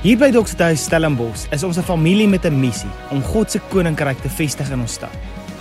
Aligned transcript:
Hier 0.00 0.16
by 0.16 0.30
Doxethuis 0.32 0.86
Stellenbosch 0.86 1.42
is 1.52 1.60
ons 1.60 1.76
'n 1.76 1.84
familie 1.84 2.26
met 2.26 2.46
'n 2.46 2.56
missie 2.60 2.88
om 3.10 3.20
God 3.22 3.50
se 3.50 3.60
koninkryk 3.68 4.18
te 4.22 4.30
vestig 4.30 4.70
in 4.70 4.80
ons 4.80 4.92
stad. 4.92 5.12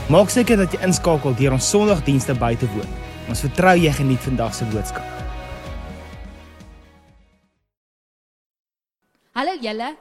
Maak 0.10 0.29
seker 0.29 0.56
dat 0.58 0.72
jy 0.72 0.79
inskakel 0.81 1.36
deur 1.36 1.52
ons 1.52 1.70
Sondagdienste 1.70 2.34
by 2.40 2.56
te 2.56 2.65
woon. 2.67 2.88
Ons 3.28 3.42
vertrou 3.42 3.76
jy 3.76 3.92
geniet 3.92 4.20
vandag 4.20 4.54
se 4.56 4.63
boodskap. 4.65 5.04
Hallo 9.33 9.52
julle. 9.62 9.96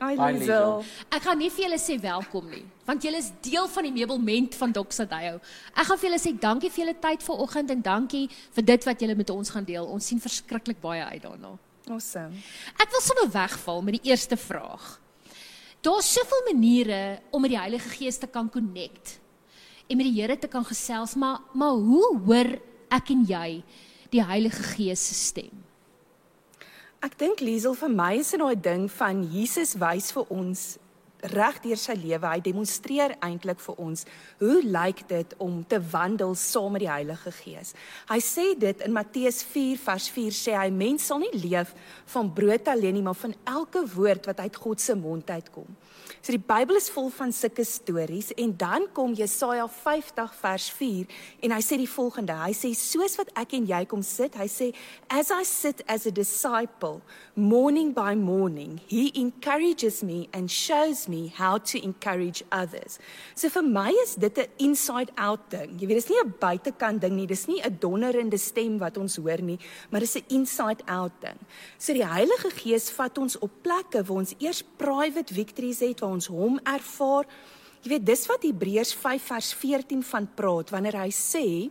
Hi 0.00 0.16
Liesel. 0.16 0.84
Ek 1.10 1.22
gaan 1.22 1.38
nie 1.38 1.50
vir 1.50 1.64
julle 1.64 1.78
sê 1.78 2.00
welkom 2.00 2.50
nie, 2.50 2.64
want 2.86 3.02
julle 3.02 3.18
is 3.18 3.30
deel 3.40 3.68
van 3.68 3.82
die 3.84 3.92
meubelment 3.92 4.54
van 4.54 4.72
Doxadio. 4.72 5.40
Ek 5.76 5.86
gaan 5.86 5.98
vir 5.98 6.10
julle 6.10 6.18
sê 6.18 6.38
dankie 6.38 6.70
vir 6.70 6.84
julle 6.84 6.98
tyd 7.00 7.22
vanoggend 7.22 7.70
en 7.70 7.82
dankie 7.82 8.28
vir 8.52 8.64
dit 8.64 8.84
wat 8.84 9.00
julle 9.00 9.14
met 9.14 9.30
ons 9.30 9.50
gaan 9.50 9.64
deel. 9.64 9.86
Ons 9.86 10.06
sien 10.06 10.20
verskriklik 10.20 10.80
baie 10.80 11.04
uit 11.04 11.22
daarna. 11.22 11.65
Awesome. 11.86 12.34
Ek 12.82 12.90
wil 12.90 13.02
sommer 13.04 13.28
wegval 13.30 13.82
met 13.86 14.00
die 14.00 14.10
eerste 14.10 14.36
vraag. 14.36 14.96
Daar's 15.86 16.08
soveel 16.10 16.42
maniere 16.48 17.20
om 17.30 17.44
met 17.44 17.52
die 17.52 17.60
Heilige 17.60 17.92
Gees 17.94 18.18
te 18.18 18.26
kan 18.26 18.50
connect 18.50 19.20
en 19.86 20.00
met 20.00 20.08
die 20.08 20.16
Here 20.16 20.34
te 20.38 20.48
kan 20.50 20.64
gesels, 20.66 21.14
maar 21.14 21.44
maar 21.54 21.78
hoe 21.78 22.18
hoor 22.26 22.50
ek 22.90 23.12
en 23.14 23.22
jy 23.28 23.62
die 24.10 24.24
Heilige 24.24 24.62
Gees 24.74 25.04
se 25.06 25.14
stem? 25.14 25.62
Ek 27.06 27.14
dink 27.20 27.38
Liesel 27.44 27.76
vir 27.78 27.92
my 27.92 28.16
is 28.18 28.32
dit 28.34 28.42
daai 28.42 28.58
ding 28.58 28.88
van 28.90 29.22
Jesus 29.30 29.76
wys 29.78 30.10
vir 30.16 30.26
ons 30.34 30.64
reg 31.32 31.60
deur 31.64 31.80
sy 31.80 31.96
lewe. 31.98 32.26
Hy 32.26 32.40
demonstreer 32.44 33.16
eintlik 33.24 33.60
vir 33.64 33.80
ons 33.82 34.06
hoe 34.40 34.60
lyk 34.64 35.04
dit 35.10 35.34
om 35.42 35.62
te 35.68 35.80
wandel 35.92 36.34
saam 36.38 36.76
met 36.76 36.84
die 36.84 36.90
Heilige 36.90 37.32
Gees. 37.40 37.74
Hy 38.10 38.20
sê 38.24 38.46
dit 38.58 38.84
in 38.86 38.94
Matteus 38.94 39.42
4 39.46 39.80
vers 39.86 40.08
4 40.12 40.36
sê 40.36 40.56
hy 40.58 40.68
mens 40.74 41.08
sal 41.10 41.22
nie 41.22 41.32
leef 41.34 41.74
van 42.12 42.30
brood 42.34 42.68
alleen 42.68 42.98
nie, 42.98 43.04
maar 43.06 43.18
van 43.18 43.34
elke 43.44 43.84
woord 43.96 44.28
wat 44.30 44.44
uit 44.44 44.62
God 44.66 44.82
se 44.82 44.96
mond 44.98 45.30
uitkom. 45.30 45.68
So 46.22 46.34
die 46.34 46.42
Bybel 46.42 46.78
is 46.78 46.88
vol 46.90 47.08
van 47.14 47.32
sulke 47.34 47.64
stories 47.66 48.32
en 48.34 48.50
dan 48.58 48.88
kom 48.94 49.14
Jesaja 49.14 49.68
50 49.70 50.32
vers 50.40 50.66
4 50.74 51.12
en 51.46 51.54
hy 51.54 51.60
sê 51.62 51.78
die 51.78 51.90
volgende. 51.90 52.34
Hy 52.40 52.50
sê 52.56 52.72
soos 52.78 53.14
wat 53.20 53.30
ek 53.38 53.54
en 53.58 53.68
jy 53.70 53.82
kom 53.90 54.02
sit, 54.06 54.34
hy 54.38 54.48
sê 54.50 54.72
as 55.06 55.30
I 55.30 55.42
sit 55.46 55.84
as 55.90 56.06
a 56.10 56.12
disciple 56.14 57.00
morning 57.34 57.92
by 57.94 58.14
morning, 58.18 58.80
he 58.90 59.12
encourages 59.14 60.02
me 60.02 60.26
and 60.34 60.50
shows 60.50 61.06
me 61.06 61.15
how 61.38 61.58
to 61.70 61.80
encourage 61.82 62.42
others. 62.50 62.98
So 63.34 63.50
vir 63.52 63.64
my 63.64 63.90
is 64.04 64.14
dit 64.14 64.38
'n 64.38 64.48
inside 64.68 65.10
out 65.16 65.50
ding. 65.50 65.78
Jy 65.80 65.86
weet 65.86 65.98
dis 66.00 66.10
nie 66.10 66.20
'n 66.22 66.34
buitekant 66.40 67.00
ding 67.00 67.16
nie, 67.16 67.26
dis 67.26 67.46
nie 67.46 67.60
'n 67.62 67.76
donderende 67.80 68.38
stem 68.38 68.78
wat 68.78 68.96
ons 68.96 69.16
hoor 69.16 69.42
nie, 69.42 69.58
maar 69.90 70.00
dis 70.00 70.16
'n 70.16 70.24
inside 70.28 70.82
out 70.86 71.12
ding. 71.20 71.38
So 71.78 71.92
die 71.92 72.06
Heilige 72.06 72.50
Gees 72.50 72.90
vat 72.90 73.18
ons 73.18 73.38
op 73.38 73.50
plekke 73.62 74.04
waar 74.04 74.18
ons 74.18 74.34
eers 74.38 74.62
private 74.76 75.34
victories 75.34 75.80
het 75.80 76.00
waar 76.00 76.10
ons 76.10 76.26
hom 76.26 76.60
ervaar. 76.64 77.24
Jy 77.82 77.90
weet 77.90 78.06
dis 78.06 78.26
wat 78.26 78.42
Hebreërs 78.42 78.94
5 78.94 79.22
vers 79.22 79.52
14 79.54 80.02
van 80.02 80.28
praat 80.34 80.70
wanneer 80.70 80.96
hy 80.96 81.10
sê 81.10 81.70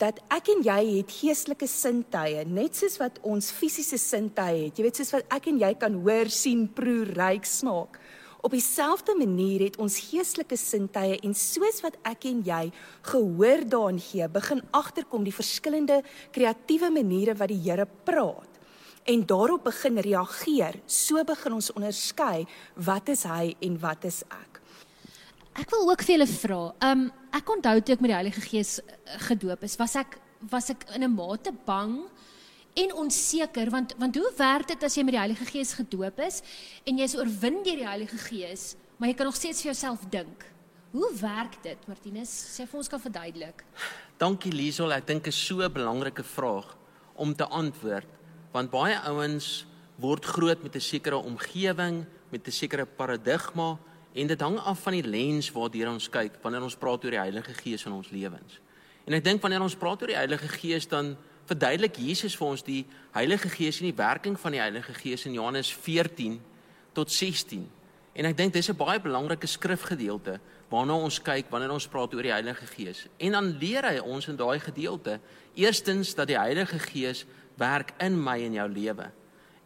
dat 0.00 0.18
ek 0.32 0.50
en 0.52 0.62
jy 0.66 0.80
het 0.98 1.12
geestelike 1.22 1.66
sintuie 1.70 2.44
net 2.44 2.76
soos 2.76 2.98
wat 3.00 3.16
ons 3.24 3.48
fisiese 3.56 3.96
sintuie 4.00 4.66
het. 4.66 4.76
Jy 4.76 4.84
weet 4.84 5.00
soos 5.00 5.14
wat 5.16 5.32
ek 5.32 5.48
en 5.48 5.60
jy 5.62 5.72
kan 5.80 5.96
hoor, 6.04 6.28
sien, 6.32 6.66
proe, 6.68 7.06
ruik, 7.16 7.48
smaak. 7.48 7.96
Op 8.40 8.50
dieselfde 8.50 9.14
manier 9.16 9.60
het 9.60 9.78
ons 9.82 9.98
geestelike 10.10 10.56
sintuie 10.56 11.20
en 11.24 11.34
soos 11.34 11.80
wat 11.84 11.96
ek 12.06 12.28
en 12.28 12.42
jy 12.46 12.72
gehoor 13.08 13.64
daarin 13.68 14.00
gee, 14.00 14.28
begin 14.28 14.60
agterkom 14.70 15.24
die 15.24 15.34
verskillende 15.34 16.02
kreatiewe 16.32 16.90
maniere 16.90 17.34
wat 17.34 17.48
die 17.48 17.62
Here 17.66 17.86
praat 18.04 18.52
en 19.06 19.22
daarop 19.26 19.64
begin 19.64 19.98
reageer. 20.02 20.80
So 20.86 21.22
begin 21.24 21.56
ons 21.56 21.70
onderskei 21.72 22.46
wat 22.74 23.08
is 23.08 23.22
hy 23.28 23.54
en 23.62 23.78
wat 23.82 24.04
is 24.08 24.22
ek. 24.26 24.60
Ek 25.56 25.70
wil 25.72 25.88
ook 25.88 26.02
vir 26.04 26.16
julle 26.16 26.28
vra. 26.28 26.60
Um 26.90 27.06
ek 27.36 27.50
onthou 27.52 27.78
toe 27.80 27.94
ek 27.96 28.02
met 28.04 28.12
die 28.12 28.18
Heilige 28.18 28.42
Gees 28.44 28.78
eh, 28.80 29.18
gedoop 29.28 29.62
is, 29.64 29.76
was 29.80 29.96
ek 29.96 30.18
was 30.50 30.70
ek 30.70 30.84
in 30.94 31.04
'n 31.04 31.14
mate 31.14 31.52
bang 31.64 32.08
en 32.76 32.92
onseker 32.94 33.70
want 33.72 33.94
want 33.98 34.16
hoe 34.20 34.32
werk 34.36 34.68
dit 34.68 34.82
as 34.84 34.96
jy 34.96 35.04
met 35.06 35.16
die 35.16 35.22
Heilige 35.22 35.48
Gees 35.48 35.72
gedoop 35.78 36.20
is 36.26 36.42
en 36.84 36.98
jy's 37.00 37.16
oorwin 37.16 37.62
deur 37.64 37.80
die 37.80 37.88
Heilige 37.88 38.18
Gees, 38.20 38.74
maar 38.96 39.08
jy 39.08 39.16
kan 39.16 39.28
nog 39.30 39.38
steeds 39.38 39.62
vir 39.62 39.72
jouself 39.72 40.04
dink. 40.12 40.44
Hoe 40.92 41.08
werk 41.20 41.56
dit, 41.64 41.80
Martinus? 41.88 42.30
Sê 42.54 42.64
vir 42.68 42.78
ons 42.80 42.88
kan 42.88 43.00
verduidelik. 43.00 43.64
Dankie 44.20 44.52
Liesel, 44.52 44.92
ek 44.96 45.08
dink 45.08 45.26
is 45.28 45.36
so 45.36 45.60
'n 45.60 45.72
belangrike 45.72 46.24
vraag 46.24 46.76
om 47.16 47.34
te 47.34 47.44
antwoord 47.44 48.12
want 48.52 48.70
baie 48.70 48.96
ouens 49.04 49.66
word 50.00 50.24
groot 50.24 50.62
met 50.62 50.76
'n 50.76 50.80
sekere 50.80 51.16
omgewing, 51.16 52.04
met 52.30 52.46
'n 52.46 52.50
sekere 52.50 52.86
paradigma 52.86 53.78
en 54.14 54.26
dit 54.26 54.40
hang 54.40 54.58
af 54.58 54.80
van 54.80 54.92
die 54.92 55.02
lens 55.02 55.50
waardeur 55.52 55.88
ons 55.88 56.08
kyk 56.08 56.32
wanneer 56.42 56.62
ons 56.62 56.76
praat 56.76 57.04
oor 57.04 57.10
die 57.10 57.24
Heilige 57.26 57.54
Gees 57.54 57.84
in 57.84 57.92
ons 57.92 58.10
lewens. 58.10 58.60
En 59.06 59.12
ek 59.12 59.24
dink 59.24 59.42
wanneer 59.42 59.62
ons 59.62 59.76
praat 59.76 60.00
oor 60.02 60.08
die 60.08 60.16
Heilige 60.16 60.48
Gees 60.48 60.88
dan 60.88 61.16
verduidelik 61.46 61.96
Jesus 61.96 62.36
vir 62.36 62.46
ons 62.46 62.64
die 62.66 62.82
Heilige 63.14 63.48
Gees 63.48 63.80
en 63.80 63.88
die 63.88 63.96
werking 63.96 64.38
van 64.40 64.52
die 64.56 64.60
Heilige 64.60 64.94
Gees 64.94 65.26
in 65.26 65.36
Johannes 65.38 65.72
14 65.72 66.40
tot 66.96 67.12
16. 67.12 67.66
En 68.16 68.24
ek 68.24 68.36
dink 68.36 68.52
dis 68.52 68.70
'n 68.70 68.76
baie 68.76 69.00
belangrike 69.00 69.46
skrifgedeelte 69.46 70.40
waarna 70.70 70.94
ons 70.94 71.20
kyk 71.22 71.50
wanneer 71.50 71.70
ons 71.70 71.86
praat 71.86 72.14
oor 72.14 72.22
die 72.22 72.32
Heilige 72.32 72.66
Gees. 72.66 73.06
En 73.18 73.32
dan 73.32 73.56
leer 73.58 73.84
hy 73.84 73.98
ons 73.98 74.28
in 74.28 74.36
daai 74.36 74.58
gedeelte 74.58 75.20
eerstens 75.54 76.14
dat 76.14 76.26
die 76.28 76.38
Heilige 76.38 76.78
Gees 76.78 77.24
werk 77.56 77.92
in 77.98 78.22
my 78.22 78.42
en 78.42 78.52
jou 78.52 78.68
lewe. 78.68 79.10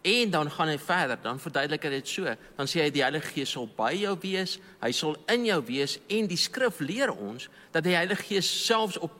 En 0.03 0.31
dan 0.31 0.51
gaan 0.51 0.69
hy 0.69 0.79
verder, 0.79 1.19
dan 1.23 1.41
verduidelik 1.41 1.83
hy 1.83 1.91
dit 1.91 2.09
so. 2.09 2.25
Dan 2.57 2.67
sê 2.67 2.81
hy 2.83 2.91
die 2.91 3.03
Heilige 3.03 3.33
Gees 3.35 3.51
sal 3.51 3.69
by 3.77 3.93
jou 4.01 4.17
wees, 4.23 4.59
hy 4.81 4.93
sal 4.93 5.17
in 5.29 5.45
jou 5.45 5.61
wees 5.67 5.99
en 6.09 6.27
die 6.27 6.41
skrif 6.41 6.81
leer 6.81 7.13
ons 7.13 7.49
dat 7.73 7.85
die 7.85 7.97
Heilige 7.97 8.23
Gees 8.23 8.49
selfs 8.67 8.99
op 8.99 9.13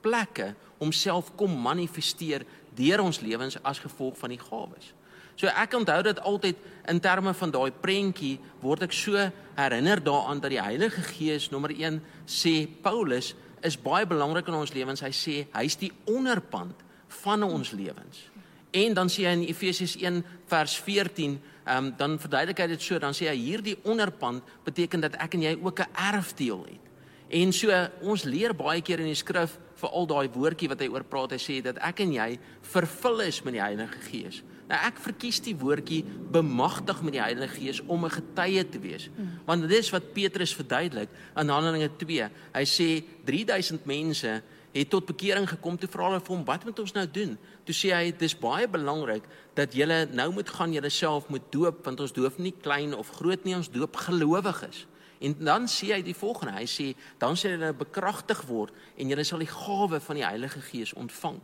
plekke 0.00 0.54
homself 0.78 1.32
kom 1.36 1.52
manifesteer 1.62 2.44
deur 2.78 3.02
ons 3.02 3.20
lewens 3.20 3.58
as 3.62 3.82
gevolg 3.82 4.16
van 4.18 4.30
die 4.30 4.40
gawes. 4.40 4.92
So 5.38 5.46
ek 5.46 5.74
onthou 5.78 6.00
dit 6.02 6.20
altyd 6.26 6.56
in 6.90 7.00
terme 7.00 7.34
van 7.34 7.52
daai 7.54 7.70
prentjie 7.70 8.38
word 8.62 8.88
ek 8.88 8.94
so 8.96 9.28
herinner 9.58 10.02
daaraan 10.02 10.40
dat 10.42 10.50
die 10.50 10.62
Heilige 10.62 11.04
Gees 11.12 11.50
nommer 11.52 11.70
1 11.70 12.00
sê 12.26 12.66
Paulus 12.82 13.34
is 13.62 13.78
baie 13.78 14.06
belangrik 14.06 14.48
in 14.50 14.58
ons 14.58 14.74
lewens. 14.74 15.02
Hy 15.02 15.14
sê 15.14 15.36
hy's 15.54 15.78
die 15.78 15.92
onderpand 16.10 16.74
van 17.22 17.46
ons 17.46 17.70
lewens. 17.74 18.26
En 18.70 18.94
dan 18.94 19.08
sê 19.08 19.24
hy 19.28 19.36
in 19.38 19.46
Efesiërs 19.48 19.96
1 20.00 20.18
vers 20.50 20.74
14, 20.84 21.38
ehm 21.68 21.86
um, 21.86 21.92
dan 21.96 22.18
verduidelik 22.20 22.58
hy 22.62 22.66
dit 22.74 22.82
so, 22.82 22.98
dan 22.98 23.14
sê 23.16 23.28
hy 23.30 23.36
hierdie 23.36 23.76
onderpand 23.88 24.44
beteken 24.66 25.06
dat 25.06 25.16
ek 25.22 25.38
en 25.38 25.46
jy 25.46 25.54
ook 25.62 25.80
'n 25.80 25.94
erfdeel 26.12 26.66
het. 26.66 26.84
En 27.28 27.52
so 27.52 27.70
ons 28.02 28.24
leer 28.24 28.54
baie 28.56 28.82
keer 28.82 29.00
in 29.00 29.12
die 29.12 29.14
skrif 29.14 29.58
vir 29.78 29.94
al 29.94 30.06
daai 30.10 30.28
woordjie 30.34 30.68
wat 30.68 30.80
hy 30.82 30.88
oor 30.90 31.04
praat, 31.06 31.34
hy 31.36 31.40
sê 31.42 31.58
dat 31.62 31.78
ek 31.86 32.02
en 32.04 32.12
jy 32.12 32.28
vervul 32.74 33.20
is 33.26 33.42
met 33.46 33.54
die 33.54 33.62
Heilige 33.62 34.00
Gees. 34.08 34.42
Nou 34.68 34.78
ek 34.84 34.98
verkies 35.00 35.40
die 35.40 35.54
woordjie 35.56 36.02
bemagtig 36.34 37.00
met 37.06 37.16
die 37.16 37.22
Heilige 37.22 37.54
Gees 37.60 37.80
om 37.86 38.04
'n 38.04 38.10
getuie 38.10 38.68
te 38.68 38.78
wees. 38.78 39.08
Want 39.46 39.62
dit 39.62 39.78
is 39.78 39.90
wat 39.90 40.12
Petrus 40.12 40.54
verduidelik 40.54 41.08
in 41.36 41.48
Handelinge 41.48 41.90
2. 41.96 42.30
Hy 42.54 42.64
sê 42.64 43.04
3000 43.24 43.86
mense 43.86 44.42
het 44.72 44.90
tot 44.90 45.06
bekering 45.08 45.48
gekom 45.48 45.78
toe 45.80 45.88
vra 45.88 46.10
hulle 46.10 46.20
vir 46.20 46.34
hom 46.34 46.44
wat 46.48 46.64
moet 46.66 46.78
ons 46.82 46.94
nou 46.96 47.06
doen 47.08 47.36
toe 47.66 47.74
sê 47.76 47.92
hy 47.94 48.12
dis 48.20 48.36
baie 48.36 48.68
belangrik 48.68 49.24
dat 49.56 49.74
julle 49.76 50.02
nou 50.12 50.28
moet 50.36 50.50
gaan 50.58 50.74
julleself 50.76 51.28
moet 51.32 51.46
doop 51.54 51.80
want 51.86 52.02
ons 52.04 52.14
doop 52.16 52.38
nie 52.42 52.52
klein 52.52 52.94
of 52.96 53.14
groot 53.16 53.44
nie 53.48 53.56
ons 53.56 53.70
doop 53.72 53.96
gelowiges 54.04 54.84
en 55.20 55.36
dan 55.38 55.68
sê 55.70 55.92
hy 55.96 56.02
die 56.06 56.16
volgende 56.16 56.56
hy 56.58 56.66
sê 56.70 56.92
dan 57.18 57.36
sal 57.36 57.56
julle 57.56 57.72
bekragtig 57.76 58.42
word 58.48 58.74
en 58.96 59.08
julle 59.10 59.24
sal 59.24 59.42
die 59.42 59.50
gawe 59.50 60.00
van 60.00 60.20
die 60.20 60.26
Heilige 60.26 60.62
Gees 60.70 60.94
ontvang 60.94 61.40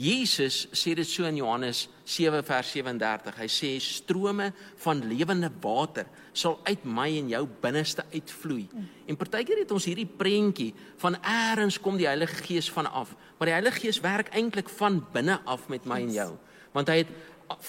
Jesus 0.00 0.70
sê 0.72 0.94
dit 0.96 1.08
so 1.08 1.26
in 1.28 1.36
Johannes 1.36 1.84
7 2.08 2.40
vers 2.48 2.70
37. 2.72 3.36
Hy 3.36 3.48
sê 3.52 3.72
strome 3.84 4.48
van 4.80 5.02
lewende 5.04 5.50
water 5.60 6.08
sal 6.32 6.56
uit 6.64 6.86
my 6.88 7.10
en 7.18 7.28
jou 7.28 7.42
binneste 7.60 8.04
uitvloei. 8.14 8.64
En 9.06 9.18
partykeer 9.20 9.62
het 9.62 9.74
ons 9.74 9.88
hierdie 9.90 10.08
prentjie 10.08 10.70
van 11.02 11.18
eers 11.20 11.76
kom 11.82 12.00
die 12.00 12.08
Heilige 12.08 12.40
Gees 12.46 12.70
van 12.72 12.88
af, 12.88 13.12
maar 13.36 13.50
die 13.50 13.56
Heilige 13.58 13.84
Gees 13.84 14.00
werk 14.00 14.32
eintlik 14.32 14.72
van 14.78 15.02
binne 15.12 15.40
af 15.44 15.68
met 15.68 15.84
my 15.84 16.00
en 16.06 16.16
jou. 16.16 16.30
Want 16.72 16.88
hy 16.88 17.02
het 17.02 17.12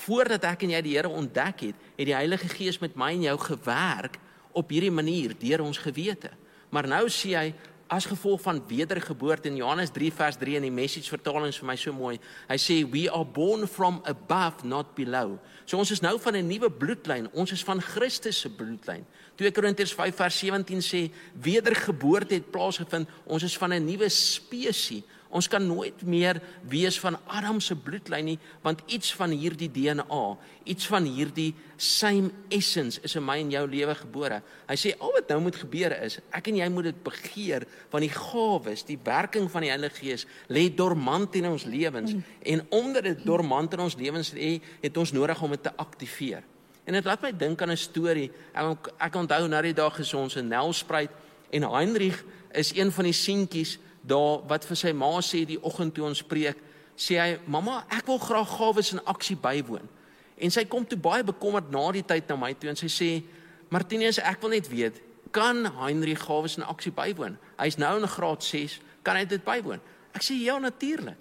voordat 0.06 0.46
ek 0.48 0.64
en 0.64 0.78
jy 0.78 0.84
die 0.86 0.96
Here 0.96 1.12
ontdek 1.12 1.66
het, 1.68 1.88
het 1.98 2.08
die 2.08 2.16
Heilige 2.16 2.48
Gees 2.56 2.80
met 2.80 2.96
my 2.96 3.12
en 3.18 3.28
jou 3.28 3.36
gewerk 3.50 4.22
op 4.54 4.70
hierdie 4.70 4.94
manier 4.94 5.34
deur 5.40 5.62
ons 5.62 5.78
gewete. 5.78 6.32
Maar 6.74 6.88
nou 6.88 7.06
sê 7.10 7.36
hy 7.38 7.48
as 7.94 8.08
gevolg 8.10 8.42
van 8.42 8.62
wedergeboorte 8.68 9.50
in 9.50 9.60
Johannes 9.60 9.92
3 9.94 10.12
vers 10.14 10.38
3 10.42 10.56
in 10.56 10.66
die 10.66 10.74
message 10.74 11.12
vertaling 11.12 11.52
is 11.52 11.60
vir 11.62 11.68
my 11.68 11.76
so 11.78 11.94
mooi. 11.94 12.16
Hy 12.50 12.58
sê 12.58 12.80
we 12.90 13.04
are 13.12 13.26
born 13.26 13.68
from 13.70 14.00
above 14.10 14.66
not 14.66 14.96
below. 14.98 15.38
So 15.66 15.78
ons 15.78 15.92
is 15.94 16.02
nou 16.02 16.18
van 16.20 16.36
'n 16.36 16.48
nuwe 16.48 16.70
bloedlyn. 16.72 17.30
Ons 17.34 17.52
is 17.52 17.64
van 17.64 17.82
Christus 17.82 18.40
se 18.40 18.50
bloedlyn. 18.50 19.06
2 19.36 19.52
Korintiërs 19.52 19.94
5 19.94 20.16
vers 20.16 20.40
17 20.40 20.82
sê 20.82 21.12
wedergeboorte 21.34 22.34
het 22.34 22.52
plaasgevind. 22.52 23.10
Ons 23.26 23.44
is 23.44 23.58
van 23.58 23.74
'n 23.74 23.86
nuwe 23.86 24.10
spesies. 24.10 25.04
Ons 25.34 25.50
kan 25.50 25.64
nooit 25.66 26.04
meer 26.06 26.38
wees 26.70 27.00
van 27.02 27.18
Adam 27.26 27.58
se 27.64 27.74
bloedlyn 27.74 28.28
nie, 28.28 28.36
want 28.62 28.84
iets 28.86 29.10
van 29.18 29.34
hierdie 29.34 29.70
DNA, 29.74 30.26
iets 30.70 30.86
van 30.92 31.08
hierdie 31.10 31.50
same 31.82 32.30
essence 32.54 33.02
is 33.02 33.18
in 33.18 33.26
my 33.26 33.40
en 33.42 33.50
jou 33.52 33.64
lewe 33.72 33.96
gebore. 33.98 34.40
Hy 34.70 34.78
sê 34.78 34.94
al 35.00 35.16
wat 35.16 35.34
nou 35.34 35.40
moet 35.48 35.58
gebeur 35.58 35.96
is, 36.06 36.20
ek 36.30 36.52
en 36.52 36.60
jy 36.62 36.70
moet 36.74 36.92
dit 36.92 37.02
begeer 37.06 37.66
want 37.90 38.06
die 38.06 38.14
gawes, 38.14 38.86
die 38.86 39.00
werking 39.02 39.50
van 39.50 39.66
die 39.66 39.72
Heilige 39.74 40.04
Gees 40.04 40.28
lê 40.54 40.68
dormant 40.70 41.34
in 41.40 41.50
ons 41.50 41.66
lewens 41.66 42.14
en 42.14 42.66
omdat 42.70 43.10
dit 43.10 43.26
dormant 43.26 43.74
in 43.74 43.86
ons 43.88 43.98
lewens 43.98 44.34
lê, 44.38 44.60
het 44.84 44.98
ons 45.02 45.16
nodig 45.18 45.42
om 45.42 45.58
dit 45.58 45.66
te 45.66 45.74
aktiveer. 45.82 46.46
En 46.86 46.94
dit 46.94 47.06
laat 47.08 47.22
my 47.24 47.32
dink 47.32 47.62
aan 47.62 47.72
'n 47.72 47.78
storie. 47.78 48.30
Ek 48.54 48.92
ek 49.00 49.16
onthou 49.16 49.48
na 49.48 49.62
die 49.62 49.74
dag 49.74 50.00
is 50.00 50.14
ons 50.14 50.36
in 50.36 50.48
Nelspruit 50.48 51.10
en 51.50 51.64
Heinrich 51.64 52.24
is 52.52 52.76
een 52.76 52.92
van 52.92 53.04
die 53.04 53.14
seentjies 53.14 53.78
daar 54.04 54.44
wat 54.48 54.66
vir 54.68 54.78
sy 54.78 54.92
ma 54.92 55.10
sê 55.22 55.46
die 55.48 55.60
oggend 55.64 55.96
toe 55.96 56.06
ons 56.06 56.24
preek, 56.24 56.58
sê 56.96 57.18
hy: 57.20 57.40
"Mamma, 57.48 57.86
ek 57.90 58.06
wil 58.08 58.20
graag 58.20 58.50
gawes 58.58 58.94
in 58.94 59.06
aksie 59.06 59.36
bywoon." 59.36 59.88
En 60.38 60.52
sy 60.52 60.66
kom 60.66 60.86
toe 60.86 60.98
baie 60.98 61.24
bekommerd 61.24 61.72
na 61.72 61.92
die 61.92 62.04
tyd 62.04 62.28
na 62.28 62.36
my 62.36 62.54
toe 62.54 62.70
en 62.70 62.76
sy 62.76 62.88
sê: 62.88 63.24
"Martinus, 63.70 64.20
ek 64.20 64.42
wil 64.42 64.50
net 64.50 64.68
weet, 64.68 65.02
kan 65.32 65.66
Heinrich 65.66 66.20
gawes 66.20 66.58
in 66.58 66.64
aksie 66.64 66.92
bywoon? 66.92 67.38
Hy's 67.58 67.78
nou 67.78 67.98
in 68.00 68.08
graad 68.08 68.44
6, 68.44 68.80
kan 69.04 69.16
hy 69.16 69.26
dit 69.26 69.44
bywoon?" 69.44 69.80
Ek 70.14 70.22
sê: 70.22 70.34
"Ja, 70.34 70.60
natuurlik." 70.60 71.18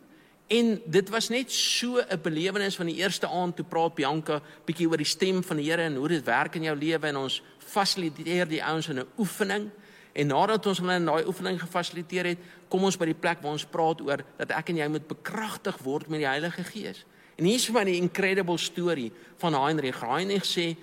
En 0.52 0.82
dit 0.84 1.08
was 1.08 1.28
net 1.28 1.52
so 1.52 1.96
'n 1.98 2.20
belewenis 2.22 2.76
van 2.76 2.86
die 2.86 2.96
eerste 2.96 3.28
aand 3.28 3.56
toe 3.56 3.64
praat 3.64 3.94
Bianca 3.94 4.42
bietjie 4.64 4.88
oor 4.88 4.96
die 4.96 5.06
stem 5.06 5.42
van 5.42 5.56
die 5.56 5.70
Here 5.70 5.82
en 5.82 5.94
hoe 5.94 6.08
dit 6.08 6.24
werk 6.24 6.54
in 6.54 6.62
jou 6.62 6.76
lewe 6.76 7.06
en 7.06 7.16
ons 7.16 7.42
fasiliteer 7.58 8.48
die 8.48 8.64
ouens 8.64 8.88
in 8.88 8.98
'n 8.98 9.06
oefening. 9.18 9.70
En 10.12 10.28
nadat 10.28 10.66
ons 10.68 10.80
hulle 10.82 10.98
in 11.00 11.08
daai 11.08 11.24
oefening 11.24 11.60
gefasiliteer 11.60 12.32
het, 12.32 12.40
kom 12.68 12.84
ons 12.84 12.98
by 13.00 13.08
die 13.08 13.16
plek 13.16 13.40
waar 13.40 13.56
ons 13.56 13.68
praat 13.68 14.00
oor 14.04 14.20
dat 14.38 14.52
ek 14.52 14.72
en 14.72 14.82
jy 14.82 14.88
moet 14.92 15.06
bekragtig 15.08 15.78
word 15.84 16.10
met 16.12 16.20
die 16.20 16.28
Heilige 16.28 16.64
Gees. 16.68 17.04
En 17.40 17.48
hier 17.48 17.56
is 17.56 17.66
vir 17.66 17.74
my 17.74 17.84
'n 17.84 18.02
incredible 18.08 18.58
storie 18.58 19.12
van 19.38 19.54
Heinrich. 19.54 20.00
Heinrich 20.00 20.44
sê: 20.44 20.76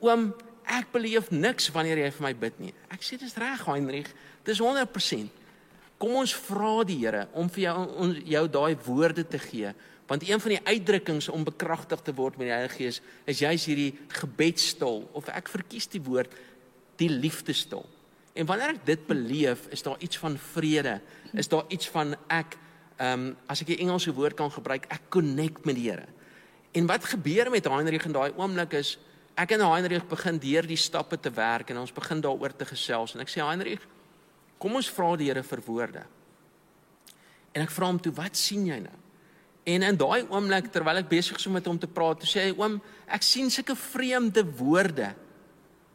"Oom, 0.00 0.34
ek 0.66 0.92
beleef 0.92 1.30
niks 1.30 1.70
wanneer 1.70 1.98
jy 1.98 2.10
vir 2.10 2.22
my 2.22 2.34
bid 2.34 2.58
nie." 2.58 2.74
Ek 2.90 3.02
sê: 3.02 3.18
"Dis 3.18 3.36
reg, 3.36 3.64
Heinrich. 3.66 4.12
Dis 4.44 4.58
100%." 4.58 5.30
Kom 5.98 6.16
ons 6.16 6.34
vra 6.34 6.82
die 6.84 6.98
Here 6.98 7.28
om 7.32 7.48
vir 7.48 7.62
jou 7.62 7.96
on, 7.96 8.22
jou 8.24 8.48
daai 8.48 8.76
woorde 8.84 9.28
te 9.28 9.38
gee, 9.38 9.72
want 10.06 10.28
een 10.28 10.40
van 10.40 10.50
die 10.50 10.66
uitdrukkings 10.66 11.28
om 11.28 11.44
bekragtig 11.44 12.00
te 12.00 12.14
word 12.14 12.36
met 12.36 12.46
die 12.48 12.52
Heilige 12.52 12.76
Gees 12.76 13.00
is 13.24 13.38
juis 13.38 13.64
hierdie 13.64 13.94
gebedstol 14.08 15.08
of 15.12 15.28
ek 15.28 15.48
verkies 15.48 15.86
die 15.86 16.02
woord 16.02 16.32
die 16.96 17.08
liefdestol. 17.08 17.86
En 18.32 18.48
wanneer 18.48 18.74
ek 18.74 18.84
dit 18.86 19.06
beleef, 19.06 19.66
is 19.74 19.84
daar 19.84 20.00
iets 20.00 20.18
van 20.18 20.38
vrede, 20.38 21.00
is 21.36 21.48
daar 21.52 21.64
iets 21.68 21.88
van 21.92 22.16
ek 22.32 22.58
ehm 23.02 23.28
um, 23.32 23.36
as 23.50 23.62
ek 23.64 23.72
die 23.72 23.80
Engelse 23.82 24.12
woord 24.14 24.36
kan 24.38 24.50
gebruik, 24.52 24.84
ek 24.92 25.08
connect 25.10 25.64
met 25.64 25.74
die 25.74 25.88
Here. 25.90 26.06
En 26.76 26.86
wat 26.86 27.04
gebeur 27.04 27.50
met 27.50 27.66
Heinrich 27.66 28.04
in 28.06 28.14
daai 28.14 28.30
oomblik 28.36 28.76
is 28.78 28.98
ek 29.34 29.56
en 29.56 29.64
Heinrich 29.64 30.04
begin 30.06 30.38
deur 30.38 30.66
die 30.68 30.78
stappe 30.78 31.18
te 31.20 31.32
werk 31.32 31.72
en 31.72 31.80
ons 31.82 31.92
begin 31.92 32.20
daaroor 32.20 32.54
te 32.56 32.68
gesels 32.68 33.14
en 33.14 33.24
ek 33.24 33.32
sê 33.32 33.42
Heinrich 33.44 33.82
Kom 34.62 34.76
ons 34.78 34.86
vra 34.94 35.16
die 35.18 35.26
Here 35.26 35.42
vir 35.42 35.60
woorde. 35.66 36.04
En 37.50 37.64
ek 37.64 37.72
vra 37.74 37.88
hom 37.90 37.98
toe, 37.98 38.12
wat 38.14 38.38
sien 38.38 38.68
jy 38.68 38.78
nou? 38.84 38.94
En 39.66 39.82
in 39.86 39.98
daai 39.98 40.22
oomblik 40.22 40.68
terwyl 40.74 41.00
ek 41.00 41.10
besig 41.10 41.38
is 41.38 41.46
om 41.50 41.56
met 41.58 41.66
hom 41.66 41.80
te 41.82 41.90
praat, 41.90 42.22
sê 42.26 42.46
hy 42.46 42.52
oom, 42.54 42.78
ek 43.10 43.26
sien 43.26 43.50
sulke 43.50 43.74
vreemde 43.78 44.44
woorde. 44.58 45.10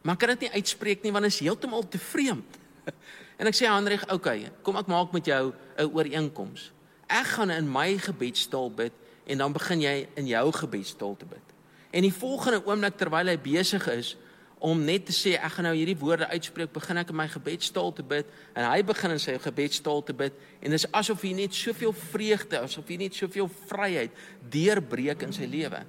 Maar 0.01 0.17
kan 0.17 0.33
dit 0.35 0.47
nie 0.47 0.51
uitspreek 0.59 1.03
nie 1.03 1.11
want 1.11 1.27
dit 1.27 1.33
is 1.33 1.39
heeltemal 1.45 1.87
te 1.87 1.99
vreemd. 1.99 2.59
En 3.37 3.45
ek 3.45 3.53
sê 3.53 3.67
Hendrik, 3.69 4.01
okay, 4.09 4.47
kom 4.65 4.79
ek 4.79 4.87
maak 4.89 5.11
met 5.13 5.27
jou 5.29 5.53
'n 5.53 5.91
ooreenkoms. 5.93 6.71
Ek 7.05 7.37
gaan 7.37 7.51
in 7.53 7.69
my 7.69 7.93
gebedsstal 7.97 8.71
bid 8.73 8.93
en 9.29 9.37
dan 9.37 9.53
begin 9.53 9.81
jy 9.81 10.07
in 10.17 10.25
jou 10.25 10.51
gebedsstal 10.51 11.13
te 11.13 11.25
bid. 11.25 11.53
En 11.93 12.01
die 12.01 12.13
volgende 12.13 12.65
oomblik 12.65 12.97
terwyl 12.97 13.29
hy 13.29 13.37
besig 13.37 13.85
is, 13.93 14.17
om 14.59 14.79
net 14.81 15.05
te 15.05 15.13
sê 15.13 15.35
ek 15.37 15.57
gaan 15.57 15.67
nou 15.69 15.75
hierdie 15.77 15.97
woorde 15.99 16.27
uitspreek, 16.31 16.71
begin 16.73 16.97
ek 16.97 17.11
in 17.13 17.17
my 17.19 17.27
gebedstaal 17.29 17.91
te 17.93 18.03
bid 18.05 18.29
en 18.57 18.65
hy 18.65 18.79
begin 18.85 19.13
in 19.13 19.21
sy 19.21 19.35
gebedstaal 19.41 20.01
te 20.05 20.15
bid 20.17 20.37
en 20.61 20.73
dit 20.73 20.79
is 20.79 20.87
asof 20.97 21.21
hy 21.25 21.35
net 21.37 21.53
soveel 21.53 21.93
vreugde, 21.93 22.63
asof 22.65 22.89
hy 22.89 22.97
net 23.03 23.17
soveel 23.17 23.49
vryheid 23.69 24.23
deurbreek 24.49 25.27
in 25.27 25.35
sy 25.35 25.45
lewe. 25.49 25.83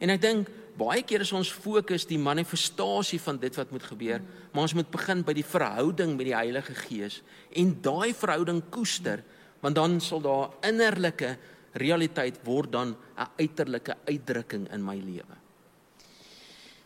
En 0.00 0.12
ek 0.14 0.22
dink 0.24 0.48
baie 0.78 1.02
keer 1.06 1.22
is 1.24 1.32
ons 1.32 1.52
fokus 1.52 2.06
die 2.06 2.18
manifestasie 2.18 3.20
van 3.22 3.38
dit 3.38 3.54
wat 3.56 3.70
moet 3.70 3.82
gebeur, 3.82 4.22
maar 4.52 4.66
ons 4.66 4.74
moet 4.74 4.90
begin 4.90 5.22
by 5.22 5.34
die 5.36 5.46
verhouding 5.46 6.16
met 6.16 6.26
die 6.26 6.36
Heilige 6.36 6.74
Gees 6.74 7.22
en 7.54 7.76
daai 7.82 8.14
verhouding 8.14 8.62
koester, 8.74 9.22
want 9.62 9.78
dan 9.78 10.00
sal 10.00 10.20
daar 10.20 10.50
innerlike 10.66 11.36
realiteit 11.74 12.38
word 12.44 12.72
dan 12.72 12.96
'n 13.18 13.28
uiterlike 13.38 13.96
uitdrukking 14.06 14.70
in 14.72 14.84
my 14.84 14.96
lewe. 14.96 15.36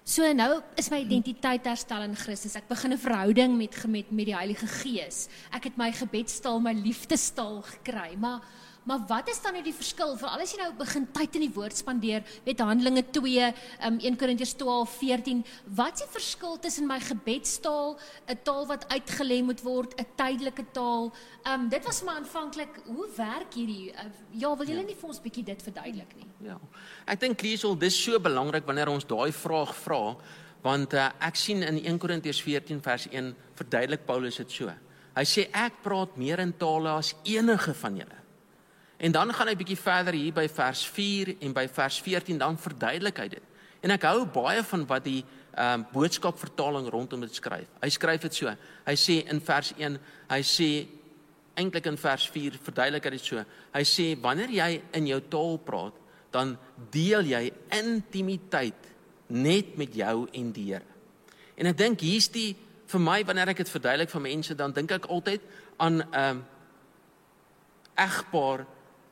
So 0.08 0.25
nou 0.32 0.62
is 0.76 0.88
my 0.88 1.02
identiteit 1.05 1.67
herstel 1.69 2.02
in 2.02 2.17
Christus. 2.17 2.55
Ek 2.56 2.69
begin 2.69 2.93
'n 2.93 2.99
verhouding 2.99 3.56
met 3.58 3.87
met 3.87 4.11
met 4.11 4.25
die 4.25 4.34
Heilige 4.34 4.67
Gees. 4.67 5.29
Ek 5.52 5.64
het 5.64 5.76
my 5.76 5.93
gebedstaal, 5.93 6.61
my 6.61 6.73
liefdestaal 6.73 7.62
gekry. 7.62 8.17
Maar 8.17 8.41
Maar 8.84 9.02
wat 9.08 9.28
is 9.28 9.40
dan 9.42 9.52
nou 9.52 9.62
die 9.64 9.75
verskil 9.75 10.14
vir 10.16 10.28
alles 10.28 10.52
jy 10.54 10.60
nou 10.62 10.70
begin 10.78 11.06
tyd 11.12 11.34
in 11.36 11.44
die 11.44 11.52
woord 11.54 11.76
spandeer 11.76 12.25
met 12.46 12.60
Handelinge 12.60 13.04
2, 13.12 13.48
um, 13.88 13.98
1 13.98 14.16
Korintiërs 14.20 14.54
12, 14.60 14.94
14, 15.00 15.42
wat 15.76 15.98
is 15.98 16.04
die 16.06 16.12
verskil 16.14 16.56
tussen 16.62 16.88
my 16.88 16.98
gebedstaal, 17.00 17.98
'n 18.28 18.38
taal 18.44 18.66
wat 18.66 18.86
uitgelê 18.88 19.42
moet 19.42 19.60
word, 19.62 19.94
'n 20.00 20.06
tydelike 20.16 20.64
taal? 20.72 21.12
Um 21.44 21.69
dit 21.69 21.84
was 21.84 22.02
maar 22.02 22.16
aanvanklik, 22.16 22.80
hoe 22.86 23.08
werk 23.16 23.54
hierdie 23.54 23.92
uh, 23.92 24.08
ja, 24.32 24.56
wil 24.56 24.66
julle 24.66 24.81
ja. 24.81 24.86
nie 24.86 24.96
vir 24.96 25.08
ons 25.08 25.20
bietjie 25.20 25.44
dit 25.44 25.62
verduidelik 25.62 26.16
nie? 26.16 26.28
Ja. 26.48 26.58
Ek 27.06 27.20
dink 27.20 27.42
Liesel, 27.42 27.76
dis 27.78 27.96
so 28.04 28.19
belangrik 28.19 28.66
wanneer 28.66 28.88
ons 28.88 29.04
daai 29.04 29.32
vraag 29.32 29.74
vra, 29.74 30.16
want 30.62 30.94
uh, 30.94 31.10
ek 31.20 31.36
sien 31.36 31.62
in 31.62 31.78
1 31.84 31.98
Korintiërs 31.98 32.40
14 32.42 32.81
vers 32.81 33.08
1 33.10 33.34
verduidelik 33.54 34.06
Paulus 34.06 34.36
dit 34.36 34.50
so. 34.50 34.72
Hy 35.19 35.24
sê 35.26 35.48
ek 35.52 35.82
praat 35.82 36.16
meer 36.16 36.38
in 36.38 36.52
tale 36.54 36.92
as 36.94 37.14
enige 37.26 37.74
van 37.74 37.96
julle. 37.96 38.19
En 38.98 39.12
dan 39.14 39.30
gaan 39.34 39.46
hy 39.46 39.54
bietjie 39.58 39.78
verder 39.78 40.16
hier 40.18 40.34
by 40.34 40.48
vers 40.50 40.82
4 40.90 41.36
en 41.46 41.52
by 41.54 41.68
vers 41.70 42.00
14 42.02 42.38
dan 42.38 42.58
verduidelik 42.58 43.20
hy 43.22 43.28
dit. 43.36 43.44
En 43.86 43.94
ek 43.94 44.06
hou 44.10 44.24
baie 44.34 44.62
van 44.66 44.86
wat 44.90 45.04
die 45.06 45.20
ehm 45.58 45.80
um, 45.80 45.84
boodskap 45.90 46.38
vertaling 46.38 46.86
rondom 46.90 47.22
dit 47.24 47.34
skryf. 47.34 47.66
Hy 47.82 47.88
skryf 47.90 48.22
dit 48.26 48.34
so. 48.34 48.50
Hy 48.86 48.94
sê 48.98 49.16
in 49.30 49.40
vers 49.42 49.72
1, 49.74 49.96
hy 50.30 50.42
sê 50.46 50.68
eintlik 51.58 51.88
in 51.90 51.98
vers 51.98 52.26
4 52.30 52.58
verduidelik 52.62 53.08
hy 53.08 53.12
dit 53.16 53.24
so. 53.26 53.42
Hy 53.74 53.82
sê 53.86 54.12
wanneer 54.22 54.52
jy 54.54 54.68
in 54.98 55.08
jou 55.10 55.18
taal 55.30 55.58
praat, 55.66 55.96
dan 56.30 56.54
deel 56.94 57.26
jy 57.32 57.42
intimiteit 57.74 58.86
net 59.28 59.74
met 59.81 59.94
jou 59.94 60.28
en 60.32 60.52
die 60.55 60.69
Here. 60.72 60.86
En 61.58 61.67
ek 61.70 61.78
dink 61.78 62.06
hier's 62.06 62.28
die 62.31 62.52
vir 62.88 63.02
my 63.02 63.19
wanneer 63.26 63.50
ek 63.52 63.64
dit 63.64 63.70
verduidelik 63.72 64.10
vir 64.10 64.24
mense, 64.24 64.55
dan 64.55 64.74
dink 64.76 64.94
ek 64.94 65.10
altyd 65.10 65.43
aan 65.78 66.02
'n 66.02 66.14
um, 66.22 66.44
egpaar 67.98 68.67